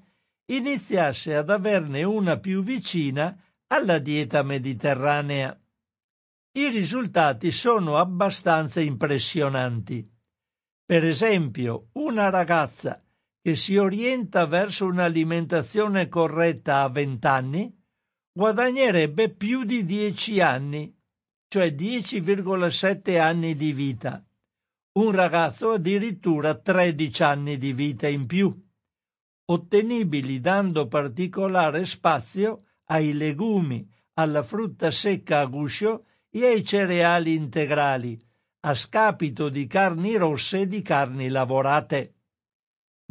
[0.56, 3.38] iniziasse ad averne una più vicina
[3.68, 5.58] alla dieta mediterranea.
[6.54, 10.10] I risultati sono abbastanza impressionanti.
[10.86, 13.02] Per esempio, una ragazza
[13.42, 17.80] che si orienta verso un'alimentazione corretta a 20 anni
[18.34, 20.96] guadagnerebbe più di 10 anni,
[21.48, 24.26] cioè 10,7 anni di vita.
[24.94, 28.54] Un ragazzo addirittura 13 anni di vita in più,
[29.52, 38.18] ottenibili dando particolare spazio ai legumi, alla frutta secca a guscio e ai cereali integrali,
[38.62, 42.16] a scapito di carni rosse e di carni lavorate.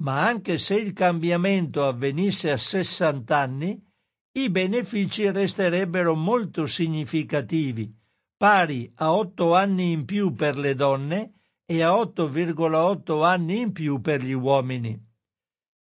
[0.01, 3.84] Ma anche se il cambiamento avvenisse a 60 anni,
[4.32, 7.93] i benefici resterebbero molto significativi,
[8.36, 11.32] pari a 8 anni in più per le donne
[11.66, 15.09] e a 8,8 anni in più per gli uomini.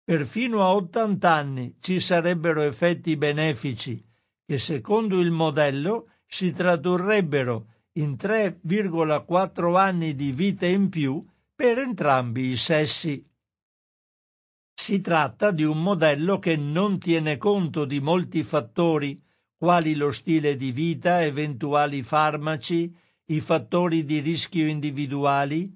[0.05, 4.05] Perfino a 80 anni ci sarebbero effetti benefici
[4.45, 11.25] che secondo il modello si tradurrebbero in 3,4 anni di vita in più
[11.55, 13.25] per entrambi i sessi.
[14.75, 19.23] Si tratta di un modello che non tiene conto di molti fattori,
[19.57, 22.93] quali lo stile di vita, eventuali farmaci,
[23.27, 25.73] i fattori di rischio individuali,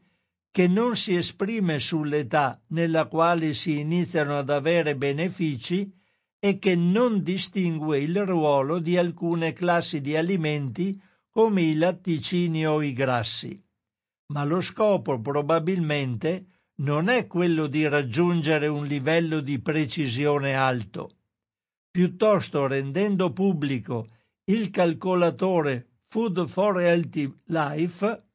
[0.56, 5.92] che non si esprime sull'età nella quale si iniziano ad avere benefici
[6.38, 10.98] e che non distingue il ruolo di alcune classi di alimenti
[11.28, 13.62] come i latticini o i grassi.
[14.28, 16.46] Ma lo scopo probabilmente
[16.76, 21.18] non è quello di raggiungere un livello di precisione alto.
[21.90, 24.08] Piuttosto rendendo pubblico
[24.44, 28.25] il calcolatore Food for Healthy Life,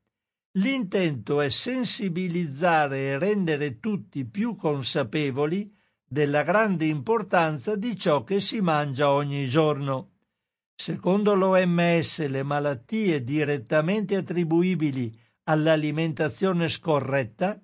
[0.56, 5.74] l'intento è sensibilizzare e rendere tutti più consapevoli
[6.06, 10.10] della grande importanza di ciò che si mangia ogni giorno.
[10.76, 17.58] Secondo l'OMS le malattie direttamente attribuibili all'alimentazione scorretta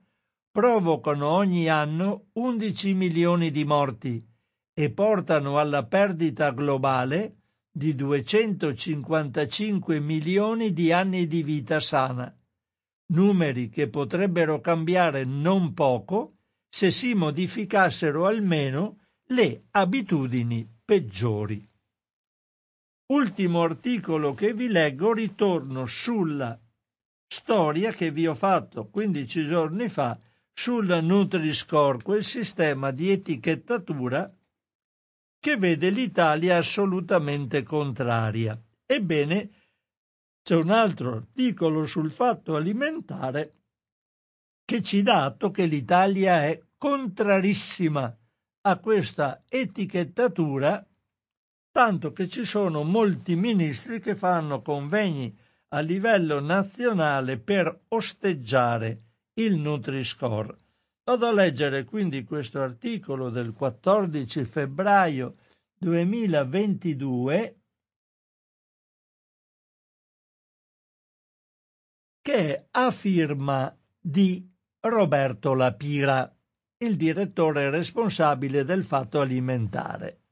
[0.50, 4.26] provocano ogni anno 11 milioni di morti
[4.74, 7.36] e portano alla perdita globale
[7.70, 12.34] di 255 milioni di anni di vita sana,
[13.08, 16.38] numeri che potrebbero cambiare non poco
[16.70, 21.68] se si modificassero almeno le abitudini peggiori.
[23.10, 26.60] Ultimo articolo che vi leggo, ritorno sulla
[27.28, 30.18] storia che vi ho fatto 15 giorni fa
[30.54, 34.34] sul Nutri-Score, quel sistema di etichettatura
[35.40, 38.60] che vede l'Italia assolutamente contraria.
[38.86, 39.50] Ebbene,
[40.48, 43.56] c'è un altro articolo sul fatto alimentare
[44.64, 48.18] che ci dà atto che l'Italia è contrarissima
[48.62, 50.88] a questa etichettatura,
[51.70, 55.38] tanto che ci sono molti ministri che fanno convegni
[55.74, 59.02] a livello nazionale per osteggiare
[59.34, 60.58] il Nutri-Score.
[61.04, 65.36] Vado a leggere quindi questo articolo del 14 febbraio
[65.78, 67.58] 2022
[72.28, 74.46] che a firma di
[74.82, 76.30] Roberto Lapira,
[76.80, 80.24] il direttore responsabile del Fatto Alimentare.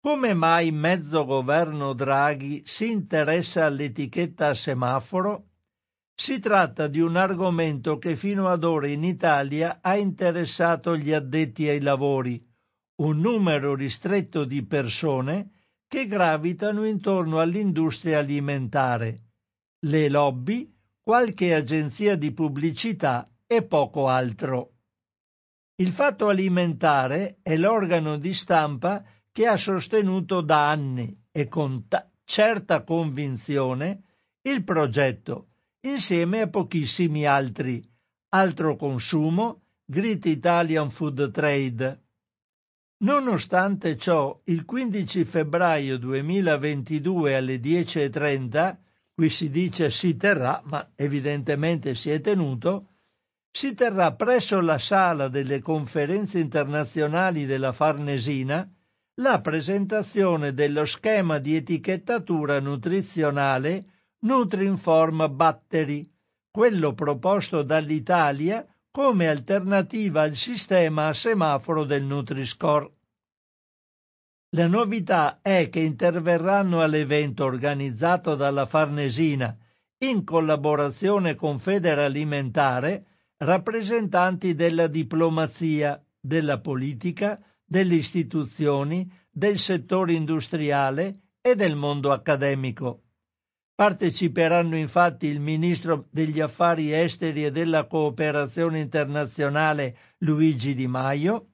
[0.00, 5.48] Come mai mezzo governo Draghi si interessa all'etichetta a semaforo?
[6.14, 11.68] Si tratta di un argomento che fino ad ora in Italia ha interessato gli addetti
[11.68, 12.40] ai lavori,
[13.02, 15.50] un numero ristretto di persone
[15.88, 19.27] che gravitano intorno all'industria alimentare,
[19.80, 24.72] le lobby, qualche agenzia di pubblicità e poco altro.
[25.76, 32.10] Il fatto alimentare è l'organo di stampa che ha sostenuto da anni e con ta-
[32.24, 34.02] certa convinzione
[34.42, 35.50] il progetto,
[35.80, 37.88] insieme a pochissimi altri,
[38.30, 42.02] altro consumo, Great Italian Food Trade.
[43.04, 48.76] Nonostante ciò, il 15 febbraio 2022 alle 10.30,
[49.18, 52.98] qui si dice si terrà, ma evidentemente si è tenuto,
[53.50, 58.64] si terrà presso la sala delle conferenze internazionali della Farnesina
[59.14, 63.86] la presentazione dello schema di etichettatura nutrizionale
[64.20, 66.08] Nutrinform Battery,
[66.48, 72.97] quello proposto dall'Italia come alternativa al sistema a semaforo del Nutri-Score.
[74.52, 79.54] La novità è che interverranno all'evento organizzato dalla Farnesina
[79.98, 83.04] in collaborazione con Federalimentare
[83.36, 93.02] rappresentanti della diplomazia, della politica, delle istituzioni, del settore industriale e del mondo accademico.
[93.74, 101.50] Parteciperanno infatti il ministro degli affari esteri e della cooperazione internazionale Luigi Di Maio,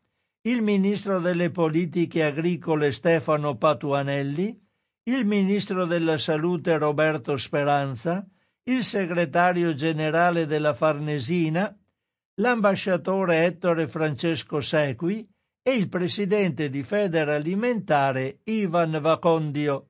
[0.46, 4.60] il ministro delle politiche agricole Stefano Patuanelli,
[5.04, 8.26] il ministro della salute Roberto Speranza,
[8.64, 11.74] il segretario generale della Farnesina,
[12.34, 15.26] l'ambasciatore Ettore Francesco Sequi
[15.62, 19.88] e il presidente di Federalimentare Ivan Vacondio.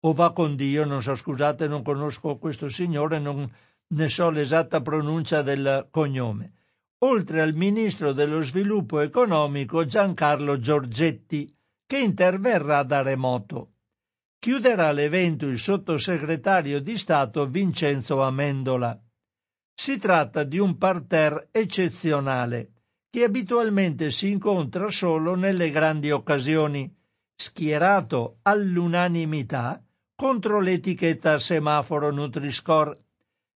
[0.00, 3.50] O Vacondio, non so scusate, non conosco questo signore, non
[3.88, 6.52] ne so l'esatta pronuncia del cognome,
[7.00, 11.52] oltre al ministro dello sviluppo economico Giancarlo Giorgetti,
[11.86, 13.72] che interverrà da remoto.
[14.38, 19.00] Chiuderà l'evento il sottosegretario di Stato Vincenzo Amendola.
[19.74, 22.72] Si tratta di un parterre eccezionale
[23.10, 26.94] che abitualmente si incontra solo nelle grandi occasioni,
[27.34, 29.82] schierato all'unanimità
[30.14, 33.07] contro l'etichetta semaforo Nutri-Score,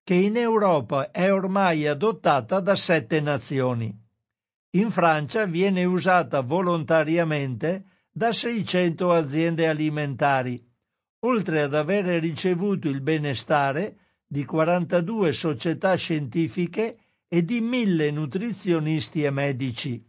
[0.04, 3.96] che in Europa è ormai adottata da sette nazioni.
[4.74, 10.60] In Francia viene usata volontariamente da 600 aziende alimentari,
[11.20, 16.98] oltre ad avere ricevuto il benestare di 42 società scientifiche
[17.28, 20.04] e di mille nutrizionisti e medici.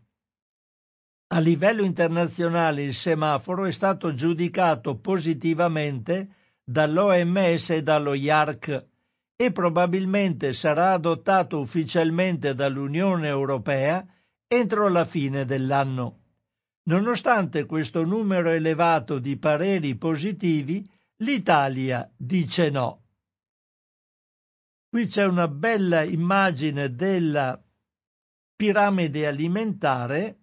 [1.28, 8.92] A livello internazionale il semaforo è stato giudicato positivamente dall'OMS e dallo IARC
[9.36, 14.06] e probabilmente sarà adottato ufficialmente dall'Unione Europea
[14.48, 16.20] entro la fine dell'anno.
[16.84, 23.02] Nonostante questo numero elevato di pareri positivi, l'Italia dice no.
[24.90, 27.60] Qui c'è una bella immagine della
[28.56, 30.38] piramide alimentare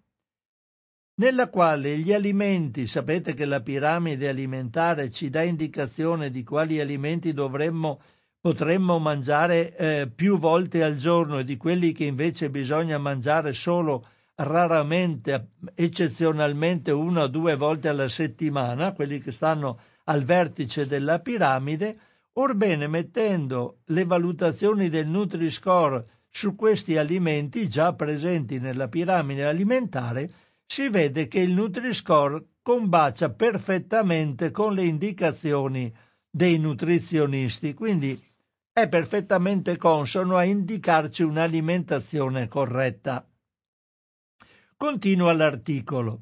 [1.21, 7.31] nella quale gli alimenti, sapete che la piramide alimentare ci dà indicazione di quali alimenti
[7.31, 8.01] dovremmo,
[8.41, 14.07] potremmo mangiare eh, più volte al giorno e di quelli che invece bisogna mangiare solo
[14.35, 21.99] raramente, eccezionalmente una o due volte alla settimana, quelli che stanno al vertice della piramide,
[22.33, 30.29] Orbene, mettendo le valutazioni del Nutri-Score su questi alimenti già presenti nella piramide alimentare,
[30.65, 35.93] si vede che il Nutri-Score combacia perfettamente con le indicazioni
[36.29, 38.17] dei nutrizionisti, quindi
[38.73, 43.27] è perfettamente consono a indicarci un'alimentazione corretta.
[44.77, 46.21] Continua l'articolo.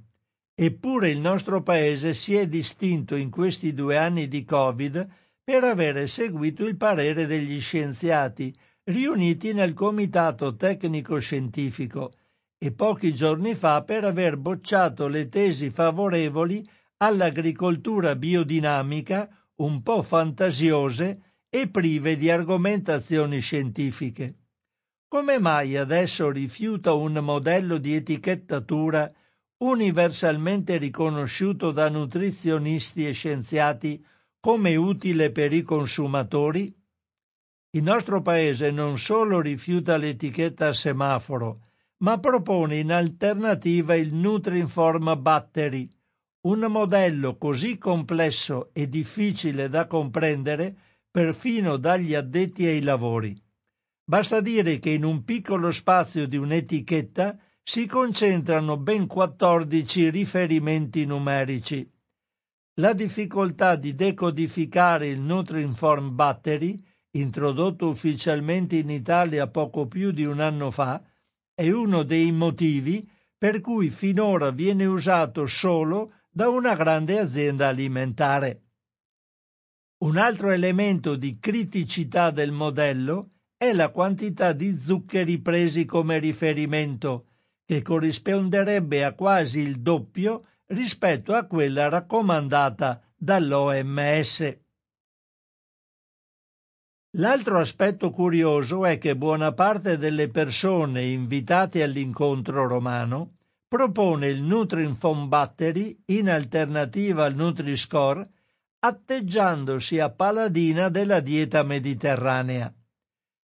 [0.56, 5.08] Eppure il nostro paese si è distinto in questi due anni di Covid
[5.44, 8.54] per avere seguito il parere degli scienziati
[8.86, 12.12] riuniti nel Comitato Tecnico Scientifico
[12.58, 21.29] e pochi giorni fa per aver bocciato le tesi favorevoli all'agricoltura biodinamica un po' fantasiose
[21.52, 24.36] e prive di argomentazioni scientifiche.
[25.08, 29.12] Come mai adesso rifiuta un modello di etichettatura
[29.58, 34.06] universalmente riconosciuto da nutrizionisti e scienziati
[34.40, 36.72] come utile per i consumatori?
[37.72, 41.66] Il nostro paese non solo rifiuta l'etichetta a semaforo,
[41.98, 45.90] ma propone in alternativa il Nutrinform Battery,
[46.42, 50.78] un modello così complesso e difficile da comprendere
[51.12, 53.36] perfino dagli addetti ai lavori.
[54.04, 61.88] Basta dire che in un piccolo spazio di un'etichetta si concentrano ben 14 riferimenti numerici.
[62.80, 66.82] La difficoltà di decodificare il Nutri-Inform Battery,
[67.12, 71.04] introdotto ufficialmente in Italia poco più di un anno fa,
[71.54, 73.08] è uno dei motivi
[73.38, 78.69] per cui finora viene usato solo da una grande azienda alimentare.
[80.02, 87.26] Un altro elemento di criticità del modello è la quantità di zuccheri presi come riferimento,
[87.66, 94.58] che corrisponderebbe a quasi il doppio rispetto a quella raccomandata dall'OMS.
[97.18, 103.34] L'altro aspetto curioso è che buona parte delle persone invitate all'incontro romano
[103.68, 108.30] propone il Nutrinform Battery in alternativa al Nutri-Score
[108.82, 112.74] atteggiandosi a paladina della dieta mediterranea.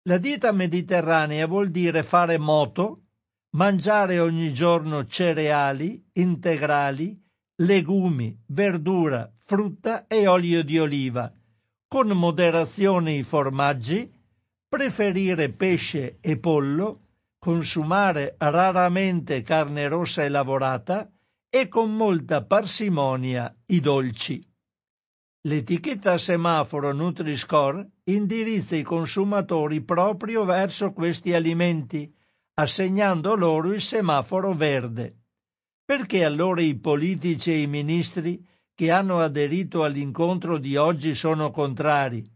[0.02, 3.06] La dieta mediterranea vuol dire fare moto,
[3.56, 7.20] mangiare ogni giorno cereali integrali,
[7.56, 11.32] legumi, verdura, frutta e olio di oliva,
[11.88, 14.12] con moderazione i formaggi,
[14.68, 17.00] preferire pesce e pollo,
[17.38, 21.10] consumare raramente carne rossa e lavorata
[21.48, 24.45] e con molta parsimonia i dolci.
[25.46, 32.12] L'etichetta semaforo Nutri-Score indirizza i consumatori proprio verso questi alimenti
[32.54, 35.18] assegnando loro il semaforo verde.
[35.84, 38.44] Perché allora i politici e i ministri
[38.74, 42.28] che hanno aderito all'incontro di oggi sono contrari?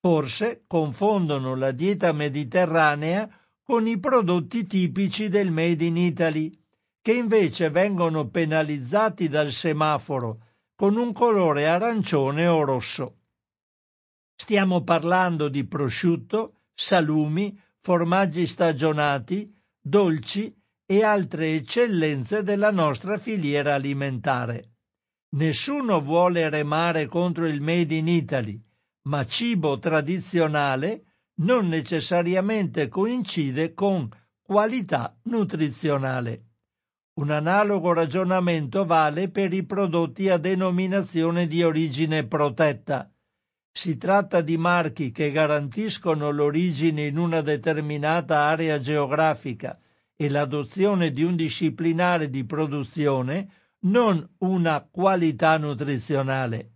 [0.00, 3.30] Forse confondono la dieta mediterranea
[3.62, 6.50] con i prodotti tipici del Made in Italy,
[7.00, 10.40] che invece vengono penalizzati dal semaforo
[10.82, 13.18] con un colore arancione o rosso.
[14.34, 19.48] Stiamo parlando di prosciutto, salumi, formaggi stagionati,
[19.80, 20.52] dolci
[20.84, 24.70] e altre eccellenze della nostra filiera alimentare.
[25.36, 28.60] Nessuno vuole remare contro il Made in Italy,
[29.02, 31.04] ma cibo tradizionale
[31.42, 34.08] non necessariamente coincide con
[34.42, 36.51] qualità nutrizionale.
[37.14, 43.12] Un analogo ragionamento vale per i prodotti a denominazione di origine protetta,
[43.70, 49.78] si tratta di marchi che garantiscono l'origine in una determinata area geografica
[50.16, 53.50] e l'adozione di un disciplinare di produzione,
[53.80, 56.70] non una qualità nutrizionale.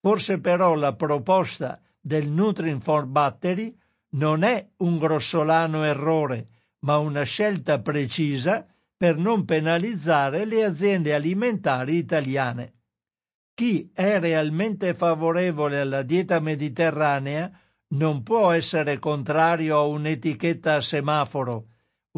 [0.00, 3.76] Forse però la proposta del Nutrinform Battery
[4.10, 6.48] non è un grossolano errore,
[6.80, 8.66] ma una scelta precisa
[8.98, 12.72] per non penalizzare le aziende alimentari italiane.
[13.54, 17.48] Chi è realmente favorevole alla dieta mediterranea
[17.94, 21.68] non può essere contrario a un'etichetta a semaforo,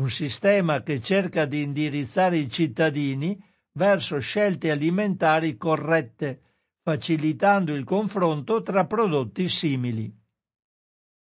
[0.00, 3.38] un sistema che cerca di indirizzare i cittadini
[3.72, 6.40] verso scelte alimentari corrette,
[6.82, 10.10] facilitando il confronto tra prodotti simili.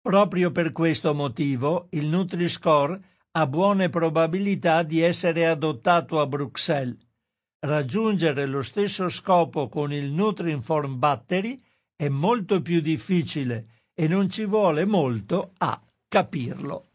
[0.03, 3.01] Proprio per questo motivo il Nutri-Score
[3.33, 7.09] ha buone probabilità di essere adottato a Bruxelles
[7.62, 11.61] Raggiungere lo stesso scopo con il Nutrinform Battery
[11.95, 15.78] è molto più difficile e non ci vuole molto a
[16.09, 16.87] capirlo.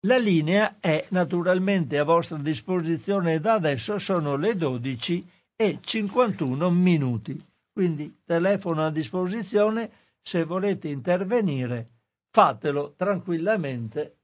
[0.00, 7.40] La linea è naturalmente a vostra disposizione da adesso sono le 12 e 51 minuti.
[7.72, 9.90] Quindi telefono a disposizione
[10.20, 11.86] se volete intervenire,
[12.32, 14.16] fatelo tranquillamente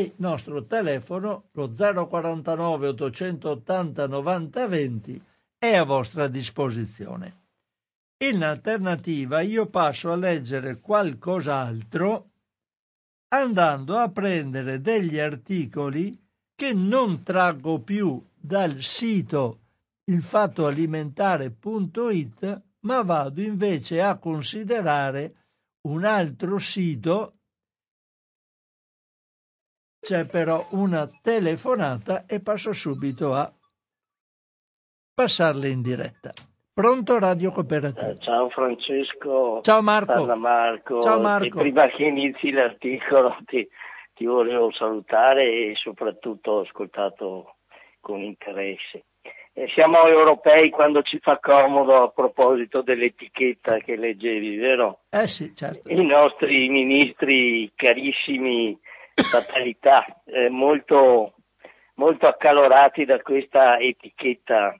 [0.00, 5.22] il nostro telefono, lo 049 880 90 20,
[5.58, 7.44] è a vostra disposizione.
[8.24, 12.30] In alternativa io passo a leggere qualcos'altro
[13.28, 16.18] andando a prendere degli articoli
[16.54, 19.60] che non traggo più dal sito
[20.04, 25.34] ilfattoalimentare.it ma vado invece a considerare
[25.88, 27.35] un altro sito
[30.00, 33.52] c'è però una telefonata e passo subito a
[35.14, 36.32] passarle in diretta.
[36.72, 38.10] Pronto Radio Cooperativa?
[38.10, 39.60] Eh, ciao Francesco.
[39.62, 40.36] Ciao Marco.
[40.36, 41.00] Marco.
[41.00, 41.46] Ciao Marco.
[41.58, 43.66] E prima che inizi l'articolo ti,
[44.12, 47.56] ti volevo salutare e soprattutto ho ascoltato
[47.98, 49.04] con interesse.
[49.54, 55.04] Eh, siamo europei quando ci fa comodo a proposito dell'etichetta che leggevi, vero?
[55.08, 55.88] Eh sì, certo.
[55.88, 58.78] I nostri ministri carissimi
[59.22, 61.34] fatalità, eh, molto,
[61.94, 64.78] molto accalorati da questa etichetta.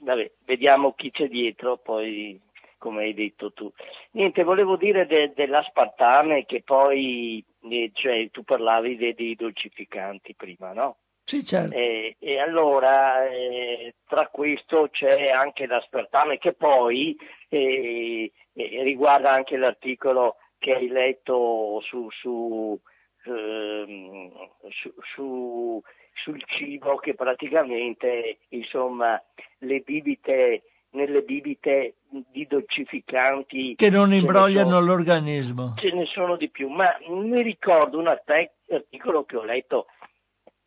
[0.00, 2.40] Vabbè, vediamo chi c'è dietro, poi
[2.82, 3.72] come hai detto tu.
[4.12, 10.72] Niente, volevo dire de, dell'aspartame che poi, eh, cioè, tu parlavi dei, dei dolcificanti prima,
[10.72, 10.96] no?
[11.24, 11.74] Sì, certo.
[11.74, 17.16] E, e allora eh, tra questo c'è anche l'aspartame che poi
[17.48, 22.78] eh, eh, riguarda anche l'articolo che hai letto su, su,
[23.24, 24.32] ehm,
[24.70, 25.82] su, su
[26.14, 29.20] sul cibo che praticamente insomma
[29.58, 31.94] le bibite nelle bibite
[32.30, 35.72] di dolcificanti che non imbrogliano sono, l'organismo.
[35.76, 39.86] Ce ne sono di più, ma mi ricordo un articolo che ho letto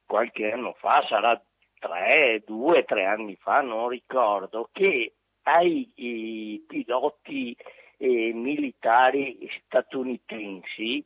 [0.03, 1.39] qualche anno fa, sarà
[1.77, 7.55] tre, due, tre anni fa, non ricordo, che ai piloti
[7.97, 11.05] eh, militari statunitensi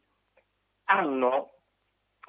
[0.90, 1.52] hanno,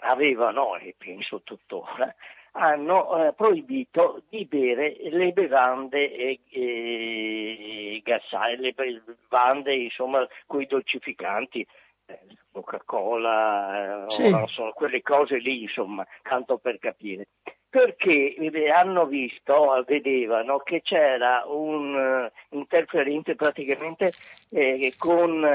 [0.00, 2.14] avevano, e penso tuttora,
[2.52, 10.66] hanno eh, proibito di bere le bevande eh, eh, gassate, le bevande insomma con i
[10.66, 11.66] dolcificanti,
[12.06, 14.44] eh, Coca-Cola, eh, sì.
[14.46, 17.28] sono quelle cose lì insomma, tanto per capire.
[17.70, 18.34] Perché
[18.74, 24.10] hanno visto, vedevano che c'era un uh, interferente praticamente
[24.50, 25.48] eh, con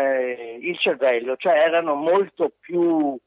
[0.59, 3.20] il cervello, cioè erano molto più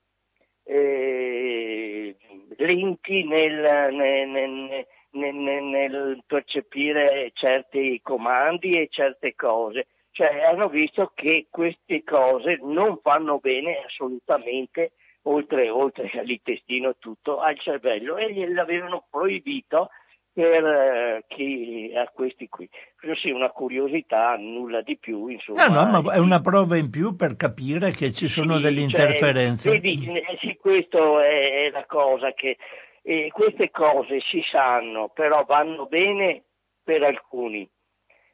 [0.69, 2.15] eh,
[2.57, 9.87] lenti nel, nel, nel, nel, percepire certi comandi e certe cose.
[10.11, 14.93] Cioè hanno visto che queste cose non fanno bene assolutamente,
[15.29, 19.91] oltre, oltre all'intestino tutto, al cervello e gliel'avevano proibito
[20.39, 22.69] per eh, chi a questi qui.
[23.01, 25.67] Così una curiosità, nulla di più, insomma.
[25.67, 28.77] No, no, ma è una prova in più per capire che ci sono sì, delle
[28.77, 29.71] cioè, interferenze.
[29.71, 32.57] Vedi, eh, sì, questa è, la cosa che
[33.03, 36.45] eh, queste cose si sanno, però vanno bene
[36.85, 37.69] per alcuni.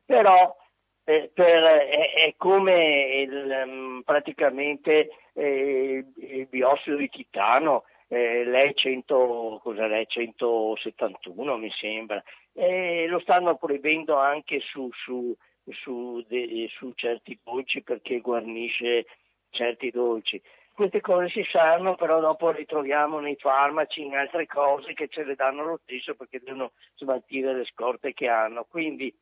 [0.04, 0.63] Però eh,
[1.04, 9.62] per, è, è, come il, mm, praticamente eh, il biossido di titano eh, lei 100,
[9.72, 15.34] lei 171 mi sembra, eh, lo stanno proibendo anche su, su,
[15.68, 19.06] su, de, su certi dolci perché guarnisce
[19.50, 20.40] certi dolci.
[20.72, 25.36] Queste cose si sanno, però dopo ritroviamo nei farmaci, in altre cose che ce le
[25.36, 28.64] danno lo stesso perché devono smaltire le scorte che hanno.
[28.64, 29.14] Quindi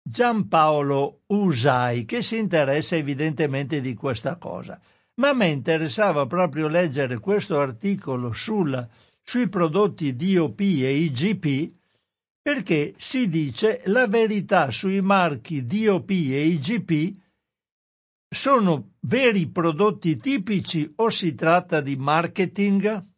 [0.01, 4.79] Giampaolo Usai, che si interessa evidentemente di questa cosa.
[5.15, 8.87] Ma a me interessava proprio leggere questo articolo sul,
[9.21, 11.73] sui prodotti DOP e IGP
[12.41, 17.19] perché si dice la verità sui marchi DOP e IGP
[18.33, 23.10] sono veri prodotti tipici o si tratta di marketing?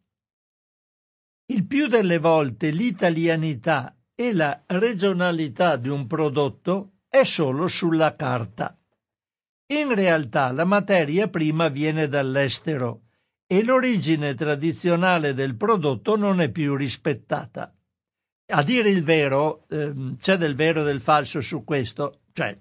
[1.53, 8.75] Il più delle volte l'italianità e la regionalità di un prodotto è solo sulla carta.
[9.67, 13.01] In realtà la materia prima viene dall'estero
[13.45, 17.71] e l'origine tradizionale del prodotto non è più rispettata.
[18.47, 22.57] A dire il vero, ehm, c'è del vero e del falso su questo, cioè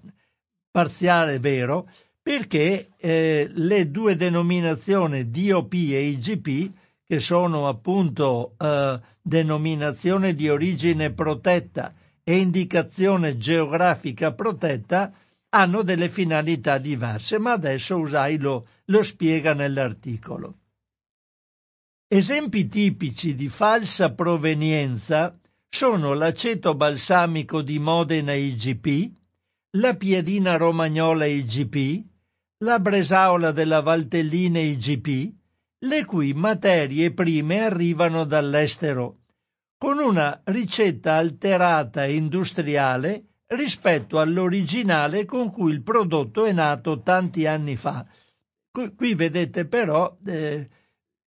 [0.69, 1.89] parziale vero,
[2.21, 6.81] perché eh, le due denominazioni DOP e IGP
[7.13, 11.93] che sono appunto eh, denominazione di origine protetta
[12.23, 15.13] e indicazione geografica protetta
[15.49, 20.57] hanno delle finalità diverse, ma adesso Usai lo, lo spiega nell'articolo.
[22.07, 25.37] Esempi tipici di falsa provenienza
[25.69, 29.11] sono l'aceto balsamico di Modena IGP,
[29.77, 32.05] la piedina romagnola IGP,
[32.63, 35.41] la bresaola della Valtellina IGP,
[35.83, 39.19] le cui materie prime arrivano dall'estero,
[39.77, 47.45] con una ricetta alterata e industriale rispetto all'originale con cui il prodotto è nato tanti
[47.45, 48.05] anni fa.
[48.71, 50.69] Qui, vedete però, eh,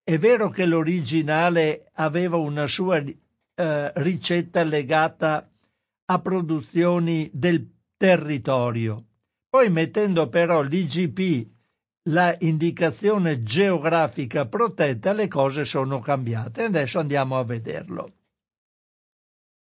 [0.03, 5.49] è vero che l'originale aveva una sua eh, ricetta legata
[6.05, 9.05] a produzioni del territorio,
[9.49, 11.54] poi mettendo però l'IGP
[12.09, 16.63] la indicazione geografica protetta, le cose sono cambiate.
[16.63, 18.13] Adesso andiamo a vederlo.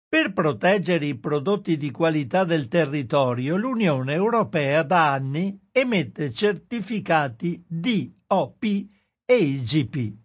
[0.08, 8.62] Per proteggere i prodotti di qualità del territorio, l'Unione Europea da anni emette certificati DOP
[9.24, 10.16] e IGP.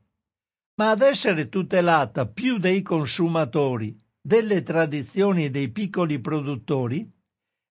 [0.75, 7.09] Ma ad essere tutelata più dei consumatori, delle tradizioni dei piccoli produttori,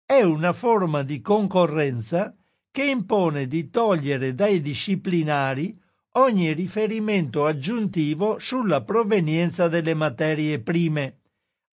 [0.05, 2.33] è una forma di concorrenza
[2.75, 5.73] che impone di togliere dai disciplinari
[6.17, 11.19] ogni riferimento aggiuntivo sulla provenienza delle materie prime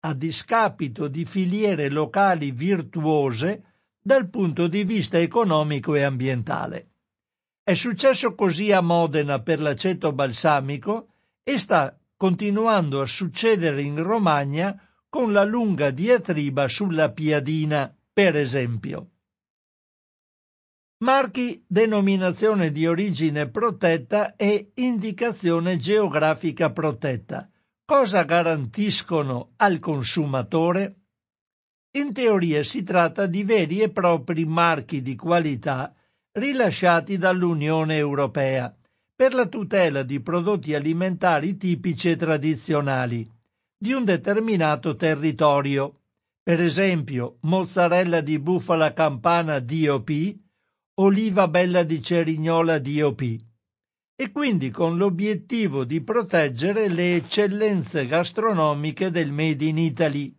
[0.01, 3.63] a discapito di filiere locali virtuose
[3.99, 6.89] dal punto di vista economico e ambientale.
[7.63, 14.79] È successo così a Modena per l'aceto balsamico e sta continuando a succedere in Romagna
[15.09, 19.10] con la lunga diatriba sulla piadina, per esempio.
[21.01, 27.49] Marchi denominazione di origine protetta e indicazione geografica protetta
[27.83, 30.97] cosa garantiscono al consumatore?
[31.97, 35.91] In teoria si tratta di veri e propri marchi di qualità
[36.33, 38.71] rilasciati dall'Unione Europea
[39.15, 43.27] per la tutela di prodotti alimentari tipici e tradizionali
[43.75, 46.01] di un determinato territorio,
[46.43, 50.37] per esempio mozzarella di bufala campana DOP,
[51.01, 53.21] oliva bella di cerignola DOP
[54.15, 60.35] e quindi con l'obiettivo di proteggere le eccellenze gastronomiche del Made in Italy.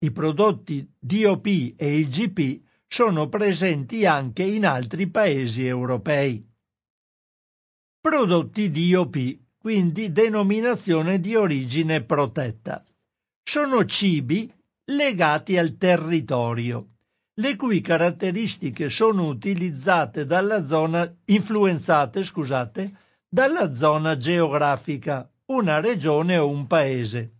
[0.00, 1.46] I prodotti DOP
[1.76, 6.46] e IGP sono presenti anche in altri paesi europei.
[8.00, 12.84] Prodotti DOP, quindi denominazione di origine protetta.
[13.42, 14.52] Sono cibi
[14.84, 16.97] legati al territorio
[17.38, 22.96] le cui caratteristiche sono utilizzate dalla zona, influenzate scusate,
[23.28, 27.34] dalla zona geografica, una regione o un paese.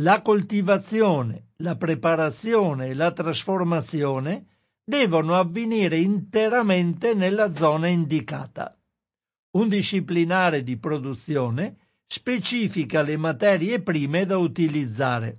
[0.00, 4.46] La coltivazione, la preparazione e la trasformazione
[4.84, 8.76] devono avvenire interamente nella zona indicata.
[9.50, 11.76] Un disciplinare di produzione
[12.06, 15.38] specifica le materie prime da utilizzare.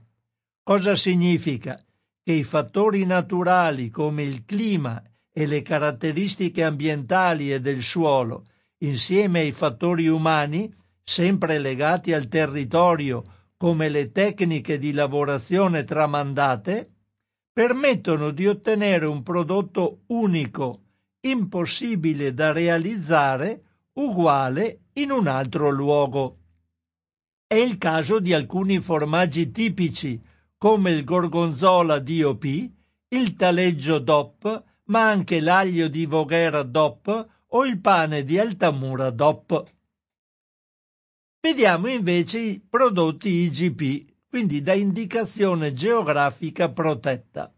[0.64, 1.84] Cosa significa?
[2.30, 5.02] Che i fattori naturali come il clima
[5.34, 8.46] e le caratteristiche ambientali e del suolo,
[8.84, 10.72] insieme ai fattori umani,
[11.04, 13.24] sempre legati al territorio
[13.58, 16.92] come le tecniche di lavorazione tramandate,
[17.52, 20.84] permettono di ottenere un prodotto unico,
[21.22, 23.64] impossibile da realizzare,
[23.94, 26.38] uguale in un altro luogo.
[27.48, 30.22] È il caso di alcuni formaggi tipici
[30.60, 37.80] come il gorgonzola DOP, il taleggio DOP, ma anche l'aglio di Voghera DOP o il
[37.80, 39.64] pane di Altamura DOP.
[41.40, 47.54] Vediamo invece i prodotti IGP, quindi da indicazione geografica protetta.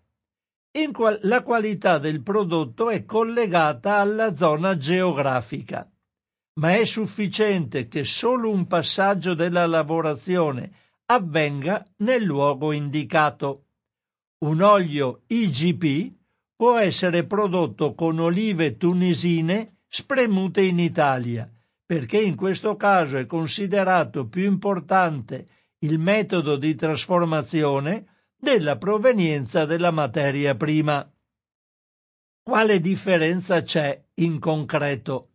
[0.94, 5.92] Qual- la qualità del prodotto è collegata alla zona geografica,
[6.60, 10.72] ma è sufficiente che solo un passaggio della lavorazione
[11.14, 13.66] avvenga nel luogo indicato.
[14.46, 16.16] Un olio IGP
[16.56, 21.52] può essere prodotto con olive tunisine spremute in Italia,
[21.86, 25.48] perché in questo caso è considerato più importante
[25.80, 28.06] il metodo di trasformazione
[28.38, 31.06] della provenienza della materia prima.
[32.42, 35.28] Quale differenza c'è in concreto?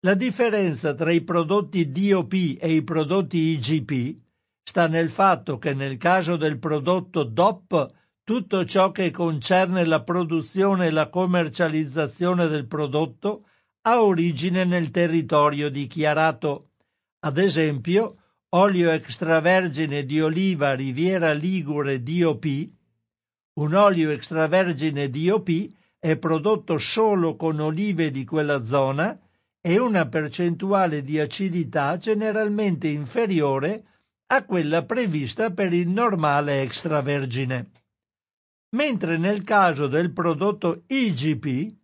[0.00, 4.23] La differenza tra i prodotti DOP e i prodotti IGP
[4.64, 7.92] sta nel fatto che nel caso del prodotto DOP
[8.24, 13.46] tutto ciò che concerne la produzione e la commercializzazione del prodotto
[13.82, 16.70] ha origine nel territorio dichiarato.
[17.20, 18.16] Ad esempio,
[18.54, 22.70] olio extravergine di oliva Riviera Ligure DOP,
[23.60, 29.18] un olio extravergine DOP è prodotto solo con olive di quella zona
[29.60, 33.84] e una percentuale di acidità generalmente inferiore
[34.34, 37.70] a quella prevista per il normale extravergine.
[38.74, 41.76] Mentre nel caso del prodotto IGP,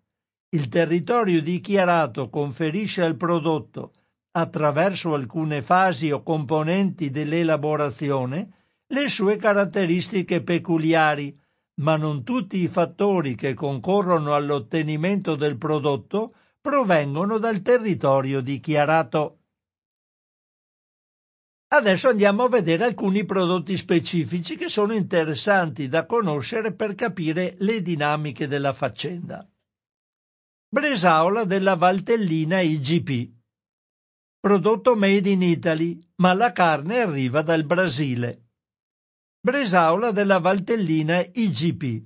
[0.52, 3.92] il territorio dichiarato conferisce al prodotto,
[4.32, 8.50] attraverso alcune fasi o componenti dell'elaborazione,
[8.88, 11.38] le sue caratteristiche peculiari,
[11.80, 19.39] ma non tutti i fattori che concorrono all'ottenimento del prodotto provengono dal territorio dichiarato.
[21.72, 27.80] Adesso andiamo a vedere alcuni prodotti specifici che sono interessanti da conoscere per capire le
[27.80, 29.48] dinamiche della faccenda.
[30.68, 33.32] Bresaola della Valtellina IGP.
[34.40, 38.48] Prodotto made in Italy, ma la carne arriva dal Brasile.
[39.40, 42.04] Bresaola della Valtellina IGP.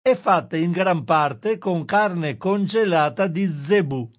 [0.00, 4.10] È fatta in gran parte con carne congelata di zebù,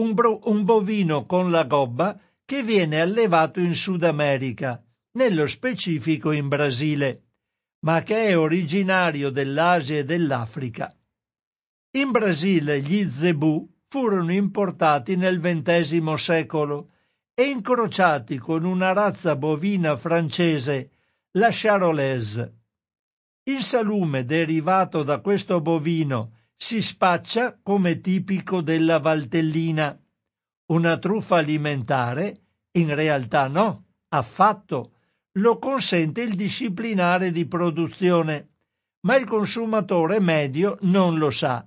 [0.00, 4.82] un, bro- un bovino con la gobba che viene allevato in Sud America,
[5.12, 7.22] nello specifico in Brasile,
[7.84, 10.94] ma che è originario dell'Asia e dell'Africa.
[11.96, 16.90] In Brasile gli zebù furono importati nel XX secolo
[17.34, 20.90] e incrociati con una razza bovina francese
[21.32, 22.58] la charolaise.
[23.44, 29.98] Il salume derivato da questo bovino si spaccia come tipico della Valtellina.
[30.74, 32.40] Una truffa alimentare?
[32.72, 34.94] In realtà no, affatto.
[35.38, 38.48] Lo consente il disciplinare di produzione,
[39.06, 41.64] ma il consumatore medio non lo sa,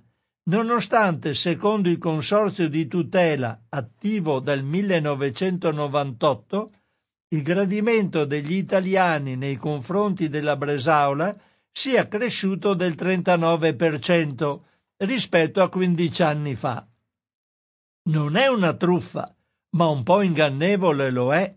[0.50, 6.72] nonostante secondo il Consorzio di tutela attivo dal 1998
[7.28, 11.34] il gradimento degli italiani nei confronti della Bresaola
[11.70, 14.60] sia cresciuto del 39%
[14.98, 16.87] rispetto a 15 anni fa.
[18.08, 19.36] Non è una truffa,
[19.72, 21.54] ma un po' ingannevole lo è.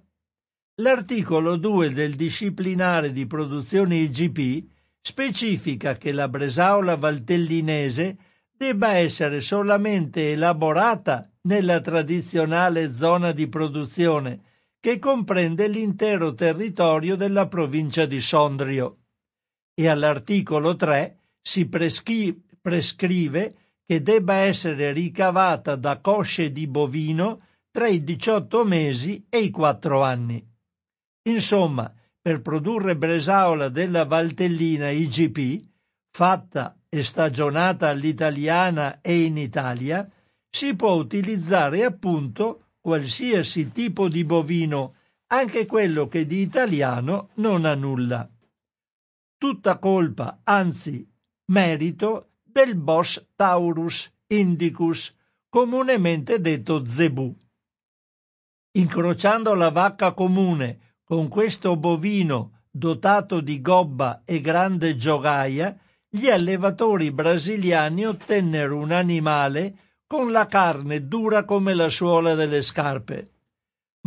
[0.81, 4.67] L'articolo 2 del disciplinare di produzione IGP
[4.99, 8.17] specifica che la Bresaola valtellinese
[8.51, 14.41] debba essere solamente elaborata nella tradizionale zona di produzione
[14.81, 18.97] che comprende l'intero territorio della provincia di Sondrio.
[19.73, 23.55] E all'articolo 3 si prescri- prescrive
[23.91, 30.01] che debba essere ricavata da cosce di bovino tra i 18 mesi e i 4
[30.01, 30.41] anni.
[31.23, 35.67] Insomma, per produrre bresaola della Valtellina IGP,
[36.09, 40.09] fatta e stagionata all'italiana e in Italia,
[40.49, 44.95] si può utilizzare appunto qualsiasi tipo di bovino,
[45.33, 48.25] anche quello che di italiano non ha nulla.
[49.37, 51.05] Tutta colpa, anzi
[51.47, 55.13] merito, del Bos Taurus indicus,
[55.49, 57.35] comunemente detto zebù.
[58.73, 65.77] Incrociando la vacca comune con questo bovino dotato di gobba e grande giogaia,
[66.09, 69.75] gli allevatori brasiliani ottennero un animale
[70.07, 73.31] con la carne dura come la suola delle scarpe.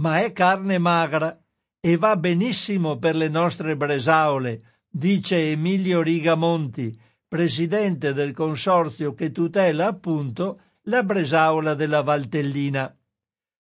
[0.01, 1.38] Ma è carne magra
[1.80, 6.99] e va benissimo per le nostre bresaole, dice Emilio Rigamonti,
[7.35, 12.97] presidente del consorzio che tutela appunto la bresaola della Valtellina.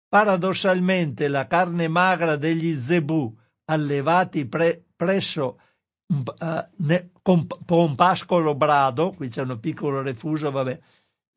[0.10, 3.34] Paradossalmente la carne magra degli zebù
[3.70, 5.62] allevati pre- presso
[6.06, 10.80] uh, ne, con, pascolo brado, qui c'è un piccolo refuso, vabbè,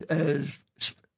[0.08, 0.44] eh,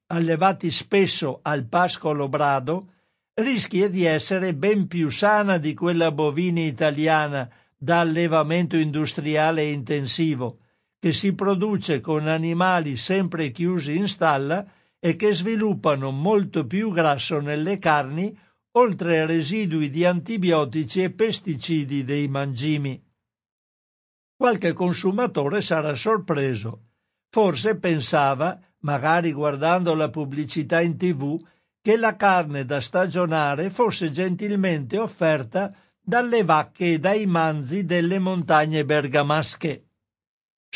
[0.09, 2.93] allevati spesso al pascolo brado,
[3.33, 10.59] rischia di essere ben più sana di quella bovina italiana da allevamento industriale intensivo,
[11.07, 14.67] che si produce con animali sempre chiusi in stalla
[14.99, 18.37] e che sviluppano molto più grasso nelle carni,
[18.73, 23.01] oltre ai residui di antibiotici e pesticidi dei mangimi.
[24.37, 26.87] Qualche consumatore sarà sorpreso.
[27.31, 31.41] Forse pensava magari guardando la pubblicità in tv,
[31.81, 38.85] che la carne da stagionare fosse gentilmente offerta dalle vacche e dai manzi delle montagne
[38.85, 39.86] bergamasche.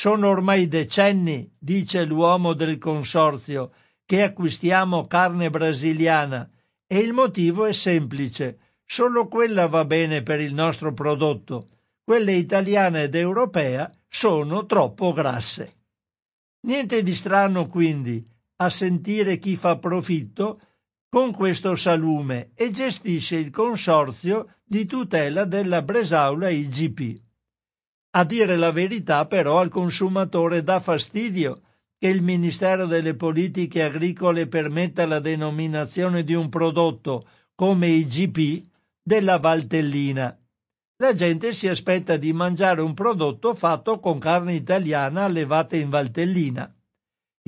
[0.01, 3.73] Sono ormai decenni, dice l'uomo del consorzio,
[4.07, 6.49] che acquistiamo carne brasiliana
[6.87, 11.69] e il motivo è semplice, solo quella va bene per il nostro prodotto,
[12.03, 15.75] quelle italiana ed europea sono troppo grasse.
[16.67, 18.27] Niente di strano quindi
[18.57, 20.63] a sentire chi fa profitto
[21.11, 27.29] con questo salume e gestisce il consorzio di tutela della Bresaula IGP.
[28.13, 31.61] A dire la verità, però, al consumatore dà fastidio
[31.97, 38.67] che il Ministero delle Politiche Agricole permetta la denominazione di un prodotto come IGP
[39.01, 40.37] della Valtellina.
[40.97, 46.75] La gente si aspetta di mangiare un prodotto fatto con carne italiana allevata in Valtellina.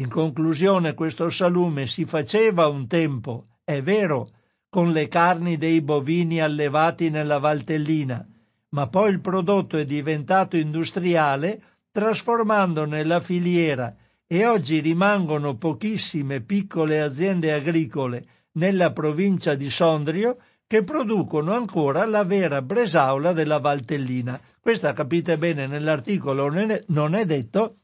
[0.00, 4.30] In conclusione, questo salume si faceva un tempo, è vero,
[4.68, 8.26] con le carni dei bovini allevati nella Valtellina,
[8.74, 13.94] ma poi il prodotto è diventato industriale trasformandone la filiera
[14.26, 22.24] e oggi rimangono pochissime piccole aziende agricole nella provincia di Sondrio che producono ancora la
[22.24, 24.40] vera bresaola della Valtellina.
[24.58, 27.76] Questa capite bene nell'articolo non è detto,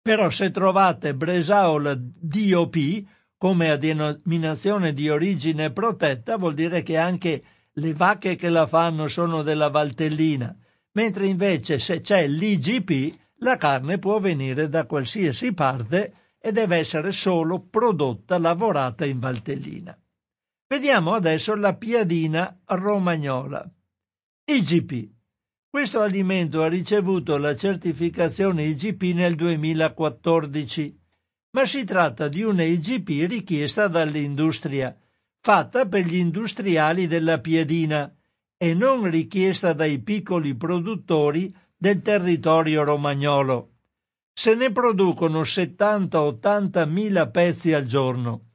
[0.00, 3.04] però se trovate bresaola DOP
[3.36, 7.42] come a denominazione di origine protetta vuol dire che anche
[7.74, 10.54] le vacche che la fanno sono della Valtellina,
[10.92, 17.12] mentre invece se c'è l'IGP la carne può venire da qualsiasi parte e deve essere
[17.12, 19.96] solo prodotta lavorata in Valtellina.
[20.68, 23.68] Vediamo adesso la piadina romagnola.
[24.44, 25.10] IGP.
[25.68, 31.00] Questo alimento ha ricevuto la certificazione IGP nel 2014
[31.52, 34.96] ma si tratta di una IGP richiesta dall'industria,
[35.42, 38.14] fatta per gli industriali della piedina
[38.56, 43.70] e non richiesta dai piccoli produttori del territorio romagnolo.
[44.32, 48.50] Se ne producono 70-80 mila pezzi al giorno.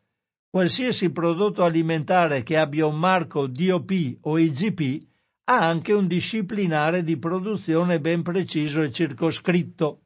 [0.50, 5.06] Qualsiasi prodotto alimentare che abbia un marco DOP o IGP
[5.50, 10.04] ha anche un disciplinare di produzione ben preciso e circoscritto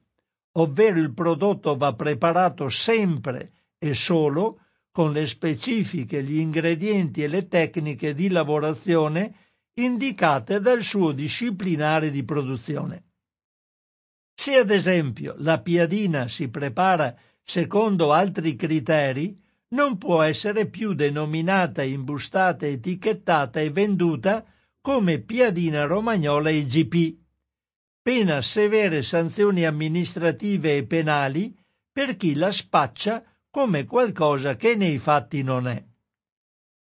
[0.53, 4.59] ovvero il prodotto va preparato sempre e solo
[4.91, 9.35] con le specifiche, gli ingredienti e le tecniche di lavorazione
[9.75, 13.03] indicate dal suo disciplinare di produzione.
[14.33, 19.39] Se ad esempio la piadina si prepara secondo altri criteri,
[19.69, 24.45] non può essere più denominata, imbustata, etichettata e venduta
[24.81, 27.17] come piadina romagnola IGP,
[28.01, 31.55] pena severe sanzioni amministrative e penali
[31.91, 35.83] per chi la spaccia come qualcosa che nei fatti non è.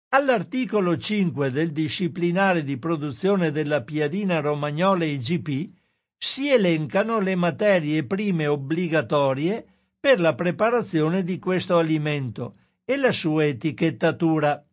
[0.08, 5.70] All'articolo 5 del disciplinare di produzione della piadina romagnola IGP
[6.16, 9.66] si elencano le materie prime obbligatorie
[10.00, 14.64] per la preparazione di questo alimento e la sua etichettatura.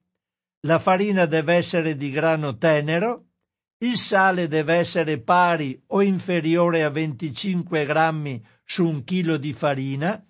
[0.62, 3.26] La farina deve essere di grano tenero,
[3.80, 10.26] il sale deve essere pari o inferiore a 25 grammi su un chilo di farina,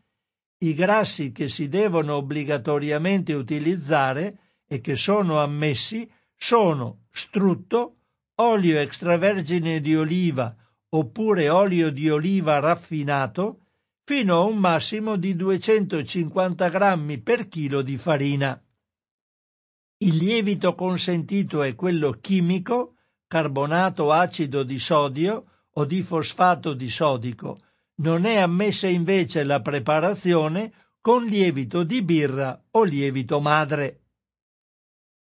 [0.64, 7.98] i grassi che si devono obbligatoriamente utilizzare e che sono ammessi sono strutto,
[8.36, 10.56] olio extravergine di oliva
[10.90, 13.60] oppure olio di oliva raffinato
[14.04, 18.62] fino a un massimo di 250 grammi per chilo di farina.
[19.98, 22.96] Il lievito consentito è quello chimico
[23.28, 27.60] carbonato acido di sodio o di fosfato di sodico.
[27.96, 34.00] Non è ammessa invece la preparazione con lievito di birra o lievito madre.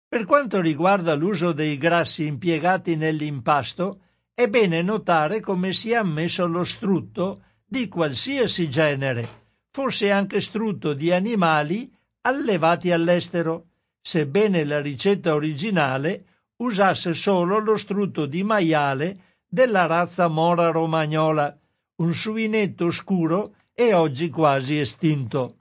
[0.08, 4.00] Per quanto riguarda l'uso dei grassi impiegati nell'impasto,
[4.34, 9.26] è bene notare come sia ammesso lo strutto di qualsiasi genere,
[9.70, 11.90] forse anche strutto di animali
[12.22, 13.68] allevati all'estero,
[14.00, 21.58] sebbene la ricetta originale usasse solo lo strutto di maiale della razza mora romagnola,
[22.02, 25.58] un suinetto scuro e oggi quasi estinto.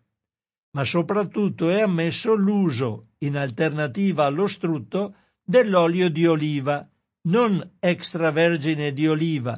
[0.72, 6.88] Ma soprattutto è ammesso l'uso, in alternativa allo strutto, dell'olio di oliva,
[7.28, 9.56] non extravergine di oliva,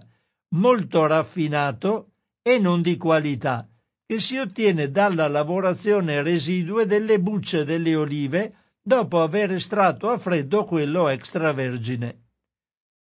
[0.56, 3.70] molto raffinato e non di qualità,
[4.06, 10.66] che si ottiene dalla lavorazione residue delle bucce delle olive dopo aver estratto a freddo
[10.66, 12.24] quello extravergine.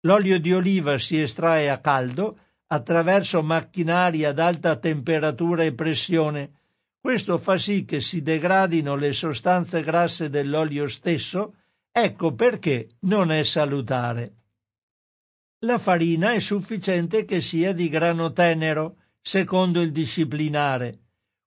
[0.02, 2.38] L'olio di oliva si estrae a caldo
[2.72, 6.50] attraverso macchinari ad alta temperatura e pressione.
[7.00, 11.54] Questo fa sì che si degradino le sostanze grasse dell'olio stesso,
[11.90, 14.34] ecco perché non è salutare.
[15.64, 21.00] La farina è sufficiente che sia di grano tenero, secondo il disciplinare,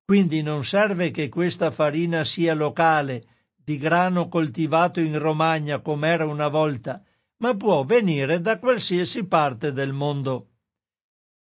[0.03, 3.25] quindi non serve che questa farina sia locale,
[3.55, 7.01] di grano coltivato in Romagna come era una volta,
[7.37, 10.49] ma può venire da qualsiasi parte del mondo.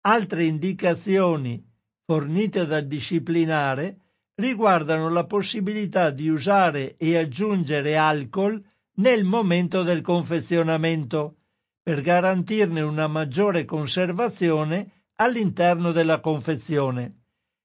[0.09, 1.61] Altre indicazioni
[2.05, 4.03] fornite dal disciplinare
[4.37, 8.63] riguardano la possibilità di usare e aggiungere alcol
[8.99, 11.39] nel momento del confezionamento,
[11.83, 17.23] per garantirne una maggiore conservazione all'interno della confezione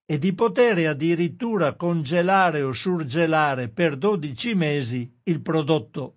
[0.07, 6.15] e di poter addirittura congelare o surgelare per 12 mesi il prodotto.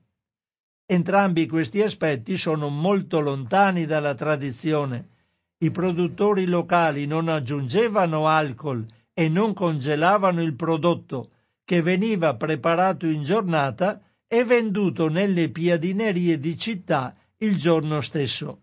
[0.87, 5.11] Entrambi questi aspetti sono molto lontani dalla tradizione.
[5.59, 11.31] I produttori locali non aggiungevano alcol e non congelavano il prodotto,
[11.65, 18.63] che veniva preparato in giornata e venduto nelle piadinerie di città il giorno stesso.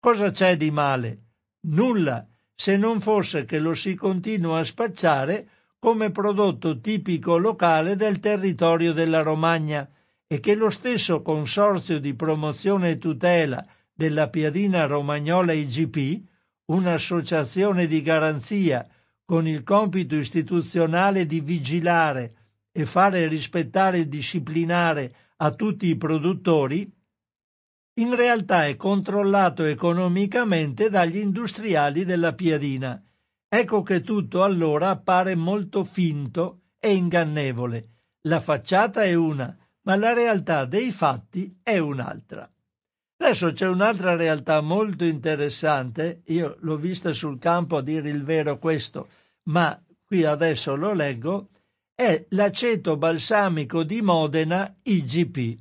[0.00, 1.18] Cosa c'è di male?
[1.68, 5.48] Nulla, se non fosse che lo si continua a spacciare
[5.78, 9.88] come prodotto tipico locale del territorio della Romagna
[10.26, 13.64] e che lo stesso Consorzio di promozione e tutela
[13.96, 16.22] della piadina romagnola IGP,
[16.66, 18.86] un'associazione di garanzia
[19.24, 22.34] con il compito istituzionale di vigilare
[22.70, 26.92] e fare rispettare e disciplinare a tutti i produttori,
[27.98, 33.02] in realtà è controllato economicamente dagli industriali della piadina.
[33.48, 37.88] Ecco che tutto allora appare molto finto e ingannevole.
[38.26, 42.50] La facciata è una, ma la realtà dei fatti è un'altra.
[43.18, 48.58] Adesso c'è un'altra realtà molto interessante, io l'ho vista sul campo a dire il vero
[48.58, 49.08] questo,
[49.44, 51.48] ma qui adesso lo leggo,
[51.94, 55.58] è l'aceto balsamico di Modena IGP.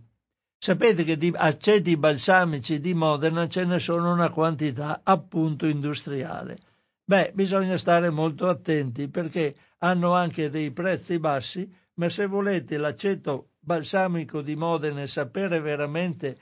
[0.57, 6.57] Sapete che di aceti balsamici di Modena ce ne sono una quantità appunto industriale.
[7.05, 13.51] Beh, bisogna stare molto attenti perché hanno anche dei prezzi bassi, ma se volete l'aceto
[13.59, 16.37] balsamico di Modena e sapere veramente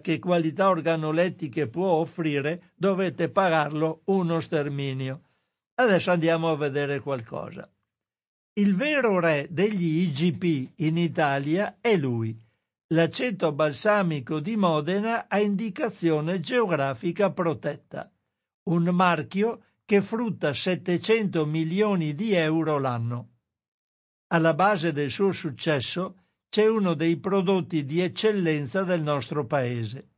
[0.00, 5.20] che qualità organolettiche può offrire, dovete pagarlo uno sterminio.
[5.74, 7.68] Adesso andiamo a vedere qualcosa.
[8.54, 12.38] Il vero re degli IGP in Italia è lui.
[12.88, 18.10] L'aceto balsamico di Modena ha indicazione geografica protetta,
[18.70, 23.28] un marchio che frutta 700 milioni di euro l'anno.
[24.28, 26.23] Alla base del suo successo
[26.54, 30.10] c'è uno dei prodotti di eccellenza del nostro paese,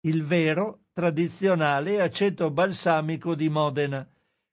[0.00, 4.06] il vero, tradizionale aceto balsamico di Modena,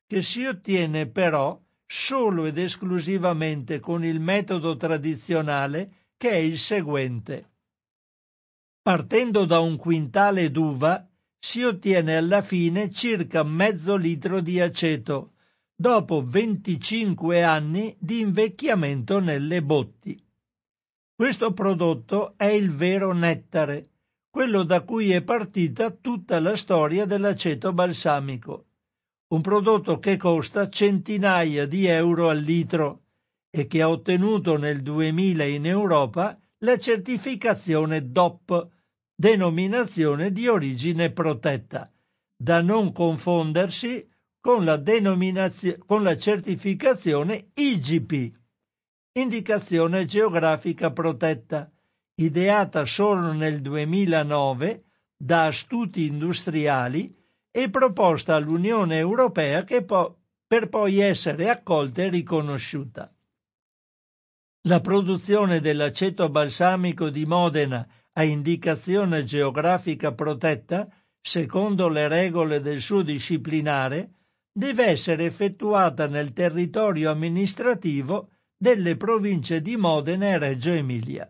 [0.08, 7.50] che si ottiene però solo ed esclusivamente con il metodo tradizionale che è il seguente.
[8.82, 11.06] Partendo da un quintale d'uva
[11.38, 15.34] si ottiene alla fine circa mezzo litro di aceto,
[15.76, 20.25] dopo 25 anni di invecchiamento nelle botti.
[21.18, 23.88] Questo prodotto è il vero nettare,
[24.30, 28.66] quello da cui è partita tutta la storia dell'aceto balsamico,
[29.30, 33.04] un prodotto che costa centinaia di euro al litro
[33.50, 38.68] e che ha ottenuto nel 2000 in Europa la certificazione DOP,
[39.16, 41.90] denominazione di origine protetta,
[42.36, 44.06] da non confondersi
[44.42, 44.84] con la,
[45.86, 48.44] con la certificazione IGP
[49.18, 51.72] indicazione geografica protetta,
[52.16, 54.84] ideata solo nel 2009
[55.16, 57.16] da astuti industriali
[57.50, 63.10] e proposta all'Unione Europea po- per poi essere accolta e riconosciuta.
[64.68, 70.90] La produzione dell'aceto balsamico di Modena a indicazione geografica protetta,
[71.22, 74.12] secondo le regole del suo disciplinare,
[74.52, 81.30] deve essere effettuata nel territorio amministrativo delle province di Modena e Reggio Emilia.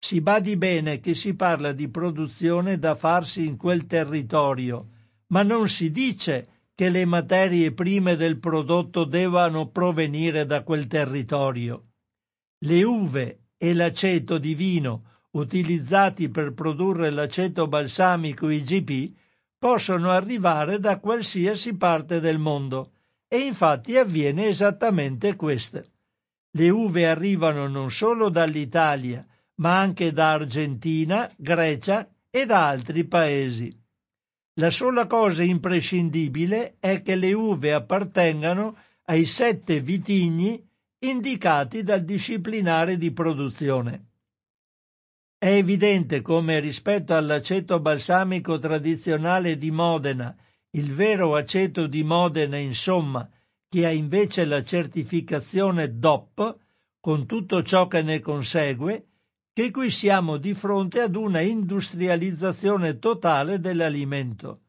[0.00, 4.88] Si badi bene che si parla di produzione da farsi in quel territorio,
[5.28, 11.88] ma non si dice che le materie prime del prodotto devono provenire da quel territorio.
[12.64, 15.02] Le uve e l'aceto di vino
[15.32, 19.16] utilizzati per produrre l'aceto balsamico IGP
[19.58, 22.92] possono arrivare da qualsiasi parte del mondo
[23.26, 25.84] e infatti avviene esattamente questo.
[26.58, 29.24] Le uve arrivano non solo dall'Italia,
[29.60, 33.72] ma anche da Argentina, Grecia e da altri paesi.
[34.54, 40.60] La sola cosa imprescindibile è che le uve appartengano ai sette vitigni
[40.98, 44.06] indicati dal disciplinare di produzione.
[45.38, 50.36] È evidente come rispetto all'aceto balsamico tradizionale di Modena,
[50.70, 53.30] il vero aceto di Modena, insomma,
[53.68, 56.56] che ha invece la certificazione DOP,
[57.00, 59.06] con tutto ciò che ne consegue,
[59.52, 64.60] che qui siamo di fronte ad una industrializzazione totale dell'alimento.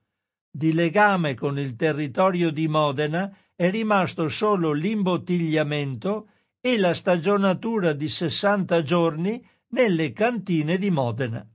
[0.52, 8.10] Di legame con il territorio di Modena è rimasto solo l'imbottigliamento e la stagionatura di
[8.10, 11.48] 60 giorni nelle cantine di Modena.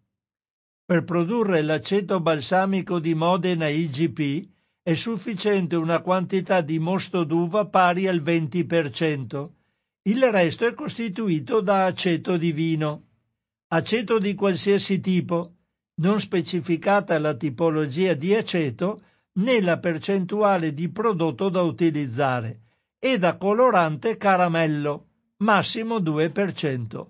[0.87, 4.49] Per produrre l'aceto balsamico di Modena IGP
[4.85, 9.51] è sufficiente una quantità di mosto d'uva pari al 20%.
[10.03, 13.05] Il resto è costituito da aceto di vino.
[13.69, 15.55] Aceto di qualsiasi tipo,
[16.03, 19.01] non specificata la tipologia di aceto
[19.37, 22.61] né la percentuale di prodotto da utilizzare,
[22.99, 25.07] e da colorante caramello,
[25.39, 27.07] massimo 2%.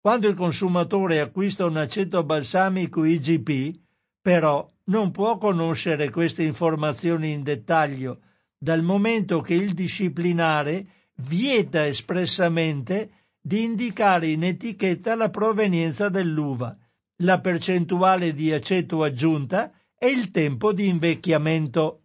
[0.00, 3.76] Quando il consumatore acquista un aceto balsamico IGP,
[4.20, 8.20] però non può conoscere queste informazioni in dettaglio,
[8.58, 10.84] dal momento che il disciplinare
[11.16, 13.10] vieta espressamente
[13.40, 16.76] di indicare in etichetta la provenienza dell'uva,
[17.22, 22.02] la percentuale di aceto aggiunta e il tempo di invecchiamento.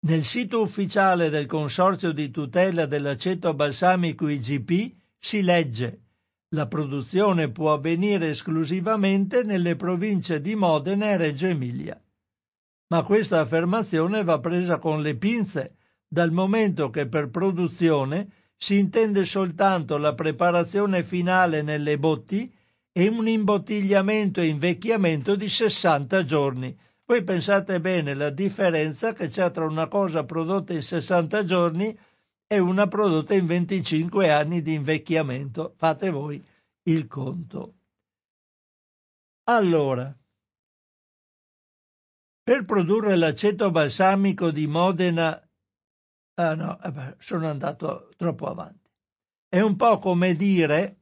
[0.00, 6.00] Nel sito ufficiale del Consorzio di tutela dell'aceto balsamico IGP si legge
[6.54, 11.98] la produzione può avvenire esclusivamente nelle province di Modena e Reggio Emilia.
[12.88, 15.76] Ma questa affermazione va presa con le pinze,
[16.06, 22.54] dal momento che per produzione si intende soltanto la preparazione finale nelle botti
[22.92, 26.78] e un imbottigliamento e invecchiamento di 60 giorni.
[27.06, 31.98] Voi pensate bene la differenza che c'è tra una cosa prodotta in 60 giorni
[32.52, 35.72] e una prodotta in 25 anni di invecchiamento.
[35.78, 36.44] Fate voi
[36.82, 37.76] il conto.
[39.44, 40.14] Allora,
[42.42, 45.48] per produrre l'aceto balsamico di Modena,
[46.34, 48.90] ah no, vabbè, sono andato troppo avanti.
[49.48, 50.98] È un po' come dire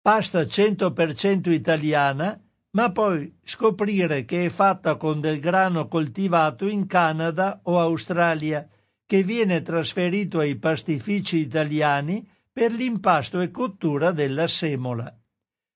[0.00, 7.60] pasta 100% italiana, ma poi scoprire che è fatta con del grano coltivato in Canada
[7.62, 8.68] o Australia
[9.06, 15.16] che viene trasferito ai pastifici italiani per l'impasto e cottura della semola.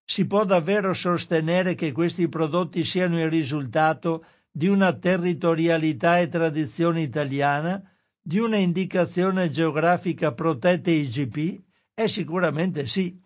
[0.05, 7.03] Si può davvero sostenere che questi prodotti siano il risultato di una territorialità e tradizione
[7.03, 7.81] italiana,
[8.21, 11.63] di una indicazione geografica protetta IGP?
[11.95, 13.17] È sicuramente sì.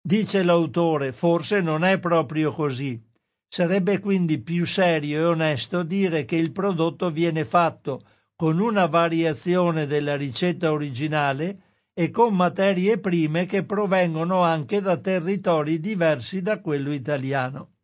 [0.00, 2.98] Dice l'autore, forse non è proprio così.
[3.46, 8.02] Sarebbe quindi più serio e onesto dire che il prodotto viene fatto
[8.42, 15.78] con una variazione della ricetta originale e con materie prime che provengono anche da territori
[15.78, 17.74] diversi da quello italiano.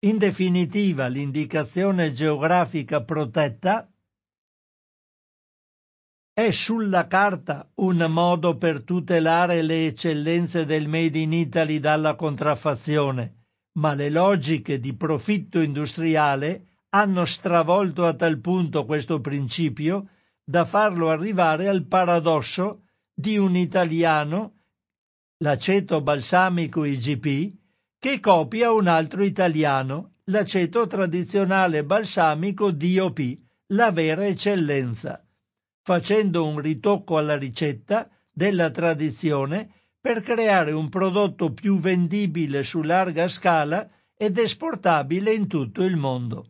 [0.00, 3.90] In definitiva, l'indicazione geografica protetta
[6.34, 13.46] è sulla carta un modo per tutelare le eccellenze del Made in Italy dalla contraffazione,
[13.78, 20.08] ma le logiche di profitto industriale hanno stravolto a tal punto questo principio
[20.44, 24.54] da farlo arrivare al paradosso di un italiano,
[25.38, 27.54] l'aceto balsamico IGP,
[27.98, 33.38] che copia un altro italiano, l'aceto tradizionale balsamico DOP,
[33.68, 35.24] la vera eccellenza,
[35.82, 43.28] facendo un ritocco alla ricetta della tradizione per creare un prodotto più vendibile su larga
[43.28, 46.49] scala ed esportabile in tutto il mondo.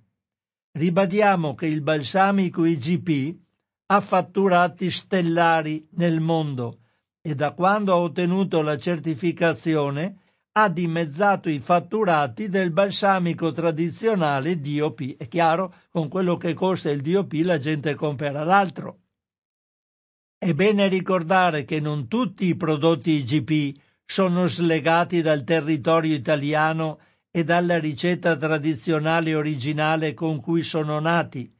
[0.72, 3.36] Ribadiamo che il balsamico IGP
[3.86, 6.78] ha fatturati stellari nel mondo
[7.20, 10.16] e da quando ha ottenuto la certificazione
[10.52, 15.16] ha dimezzato i fatturati del balsamico tradizionale DOP.
[15.16, 18.98] È chiaro, con quello che costa il DOP la gente compra l'altro.
[20.38, 27.00] È bene ricordare che non tutti i prodotti IGP sono slegati dal territorio italiano
[27.30, 31.52] e dalla ricetta tradizionale originale con cui sono nati.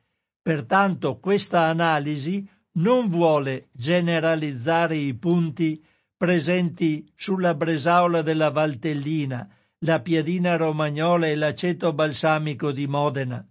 [0.43, 5.85] Pertanto questa analisi non vuole generalizzare i punti
[6.17, 9.49] presenti sulla bresaola della Valtellina,
[9.85, 13.47] la piadina romagnola e l'aceto balsamico di Modena.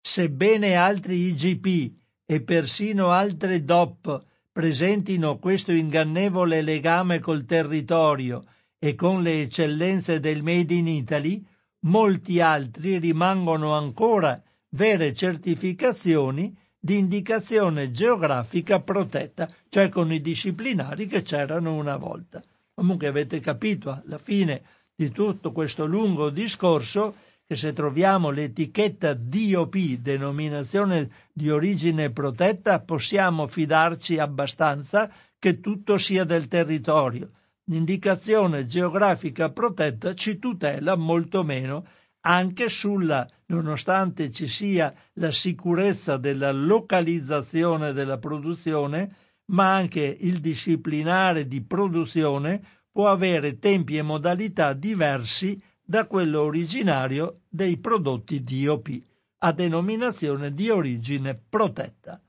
[0.00, 1.94] Sebbene altri IGP
[2.24, 8.44] e persino altre DOP presentino questo ingannevole legame col territorio
[8.78, 11.44] e con le eccellenze del Made in Italy,
[11.80, 14.40] molti altri rimangono ancora
[14.70, 22.42] vere certificazioni di indicazione geografica protetta, cioè con i disciplinari che c'erano una volta.
[22.72, 24.62] Comunque avete capito alla fine
[24.94, 27.14] di tutto questo lungo discorso
[27.44, 36.24] che se troviamo l'etichetta DOP, denominazione di origine protetta, possiamo fidarci abbastanza che tutto sia
[36.24, 37.30] del territorio.
[37.68, 41.84] L'indicazione geografica protetta ci tutela molto meno
[42.20, 49.14] anche sulla, nonostante ci sia la sicurezza della localizzazione della produzione,
[49.46, 57.42] ma anche il disciplinare di produzione può avere tempi e modalità diversi da quello originario
[57.48, 59.00] dei prodotti DOP,
[59.38, 62.20] a denominazione di origine protetta.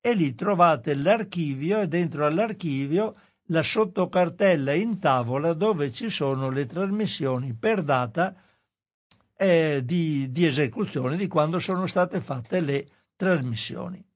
[0.00, 3.16] e lì trovate l'archivio e dentro all'archivio
[3.46, 8.36] la sottocartella in tavola dove ci sono le trasmissioni per data
[9.36, 12.86] eh, di, di, esecuzione di quando sono state fatte le
[13.16, 14.06] trasmissioni.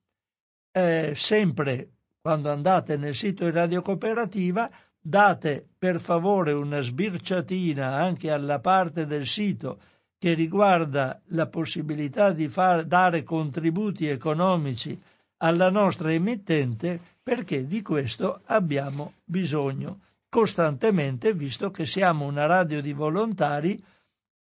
[0.70, 4.70] Eh, sempre quando andate nel sito di Radio Cooperativa
[5.02, 9.80] date per favore una sbirciatina anche alla parte del sito
[10.16, 14.96] che riguarda la possibilità di far, dare contributi economici
[15.38, 19.98] alla nostra emittente perché di questo abbiamo bisogno
[20.28, 23.82] costantemente visto che siamo una radio di volontari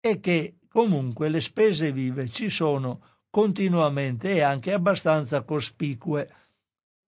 [0.02, 3.00] e che comunque le spese vive ci sono
[3.30, 6.30] continuamente e anche abbastanza cospicue.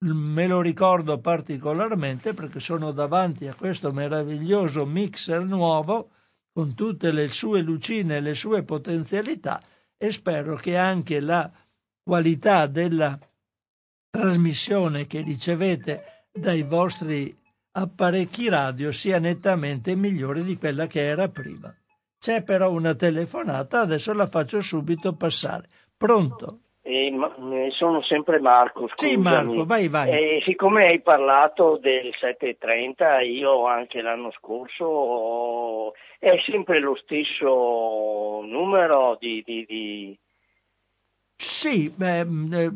[0.03, 6.09] Me lo ricordo particolarmente perché sono davanti a questo meraviglioso mixer nuovo
[6.51, 9.61] con tutte le sue lucine e le sue potenzialità
[9.95, 11.51] e spero che anche la
[12.01, 13.15] qualità della
[14.09, 17.37] trasmissione che ricevete dai vostri
[17.73, 21.71] apparecchi radio sia nettamente migliore di quella che era prima.
[22.17, 25.69] C'è però una telefonata, adesso la faccio subito passare.
[25.95, 26.70] Pronto?
[26.83, 27.31] Eh, ma,
[27.71, 29.11] sono sempre Marco, scusami.
[29.11, 30.09] Sì, Marco, vai, vai.
[30.09, 39.17] Eh, siccome hai parlato del 730, io anche l'anno scorso è sempre lo stesso numero
[39.19, 40.19] di, di, di
[41.41, 42.71] sì, beh, mm, eh,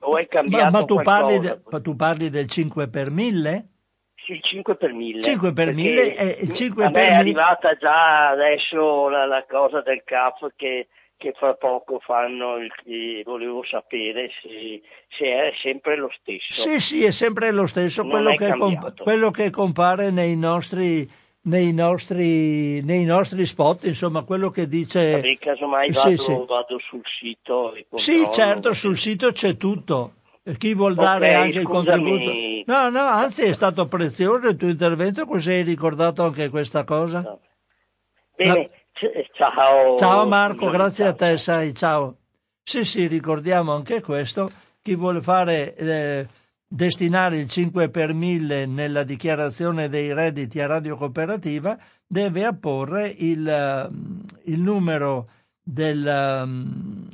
[0.00, 3.68] o è cambiato ma, ma tu, parli de, tu, parli del 5 per 1000?
[4.14, 5.22] Sì, 5 per 1000.
[5.22, 7.18] 5 per 1000 e 5 a per è 1000.
[7.18, 10.88] arrivata già adesso la, la cosa del CAF che,
[11.22, 16.52] che fra poco fanno, il, volevo sapere se, se, è sempre lo stesso.
[16.52, 21.08] Sì, sì, è sempre lo stesso, quello che, comp- quello che compare nei nostri
[21.44, 25.12] nei nostri, nei nostri spot, insomma quello che dice...
[25.12, 26.44] Vabbè, casomai vado, sì, sì.
[26.46, 30.14] vado sul sito e Sì, certo, sul sito c'è tutto.
[30.58, 31.60] Chi vuol dare okay, anche scusami.
[31.60, 32.72] il contributo?
[32.72, 37.38] No, no, anzi è stato prezioso il tuo intervento, così hai ricordato anche questa cosa.
[38.36, 38.70] Bene, no.
[39.32, 39.96] Ciao.
[39.96, 42.16] Ciao Marco, grazie a te, sai, ciao.
[42.62, 44.50] Sì, sì, ricordiamo anche questo.
[44.80, 45.74] Chi vuole fare...
[45.74, 46.26] Eh,
[46.72, 53.90] destinare il 5 per 1000 nella dichiarazione dei redditi a Radio Cooperativa deve apporre il,
[54.44, 55.28] il numero
[55.62, 57.10] del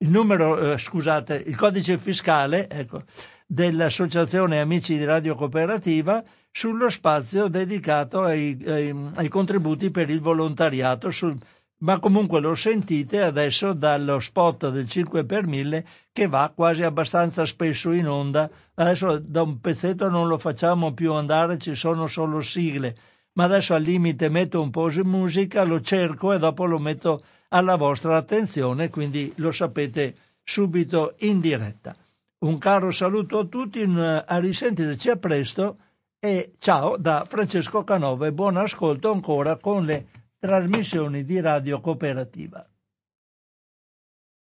[0.00, 3.02] il numero, eh, scusate, il codice fiscale ecco,
[3.50, 11.10] dell'Associazione Amici di Radio Cooperativa sullo spazio dedicato ai, ai, ai contributi per il volontariato,
[11.10, 11.34] sul,
[11.78, 17.46] ma comunque lo sentite adesso dallo spot del 5 per 1000 che va quasi abbastanza
[17.46, 18.50] spesso in onda.
[18.74, 22.96] Adesso da un pezzetto non lo facciamo più andare, ci sono solo sigle,
[23.32, 27.22] ma adesso al limite metto un po' di musica, lo cerco e dopo lo metto
[27.48, 30.14] alla vostra attenzione, quindi lo sapete
[30.44, 31.96] subito in diretta.
[32.40, 35.78] Un caro saluto a tutti, a risentirci a presto
[36.20, 40.06] e ciao da Francesco Canova e buon ascolto ancora con le
[40.38, 42.64] trasmissioni di Radio Cooperativa.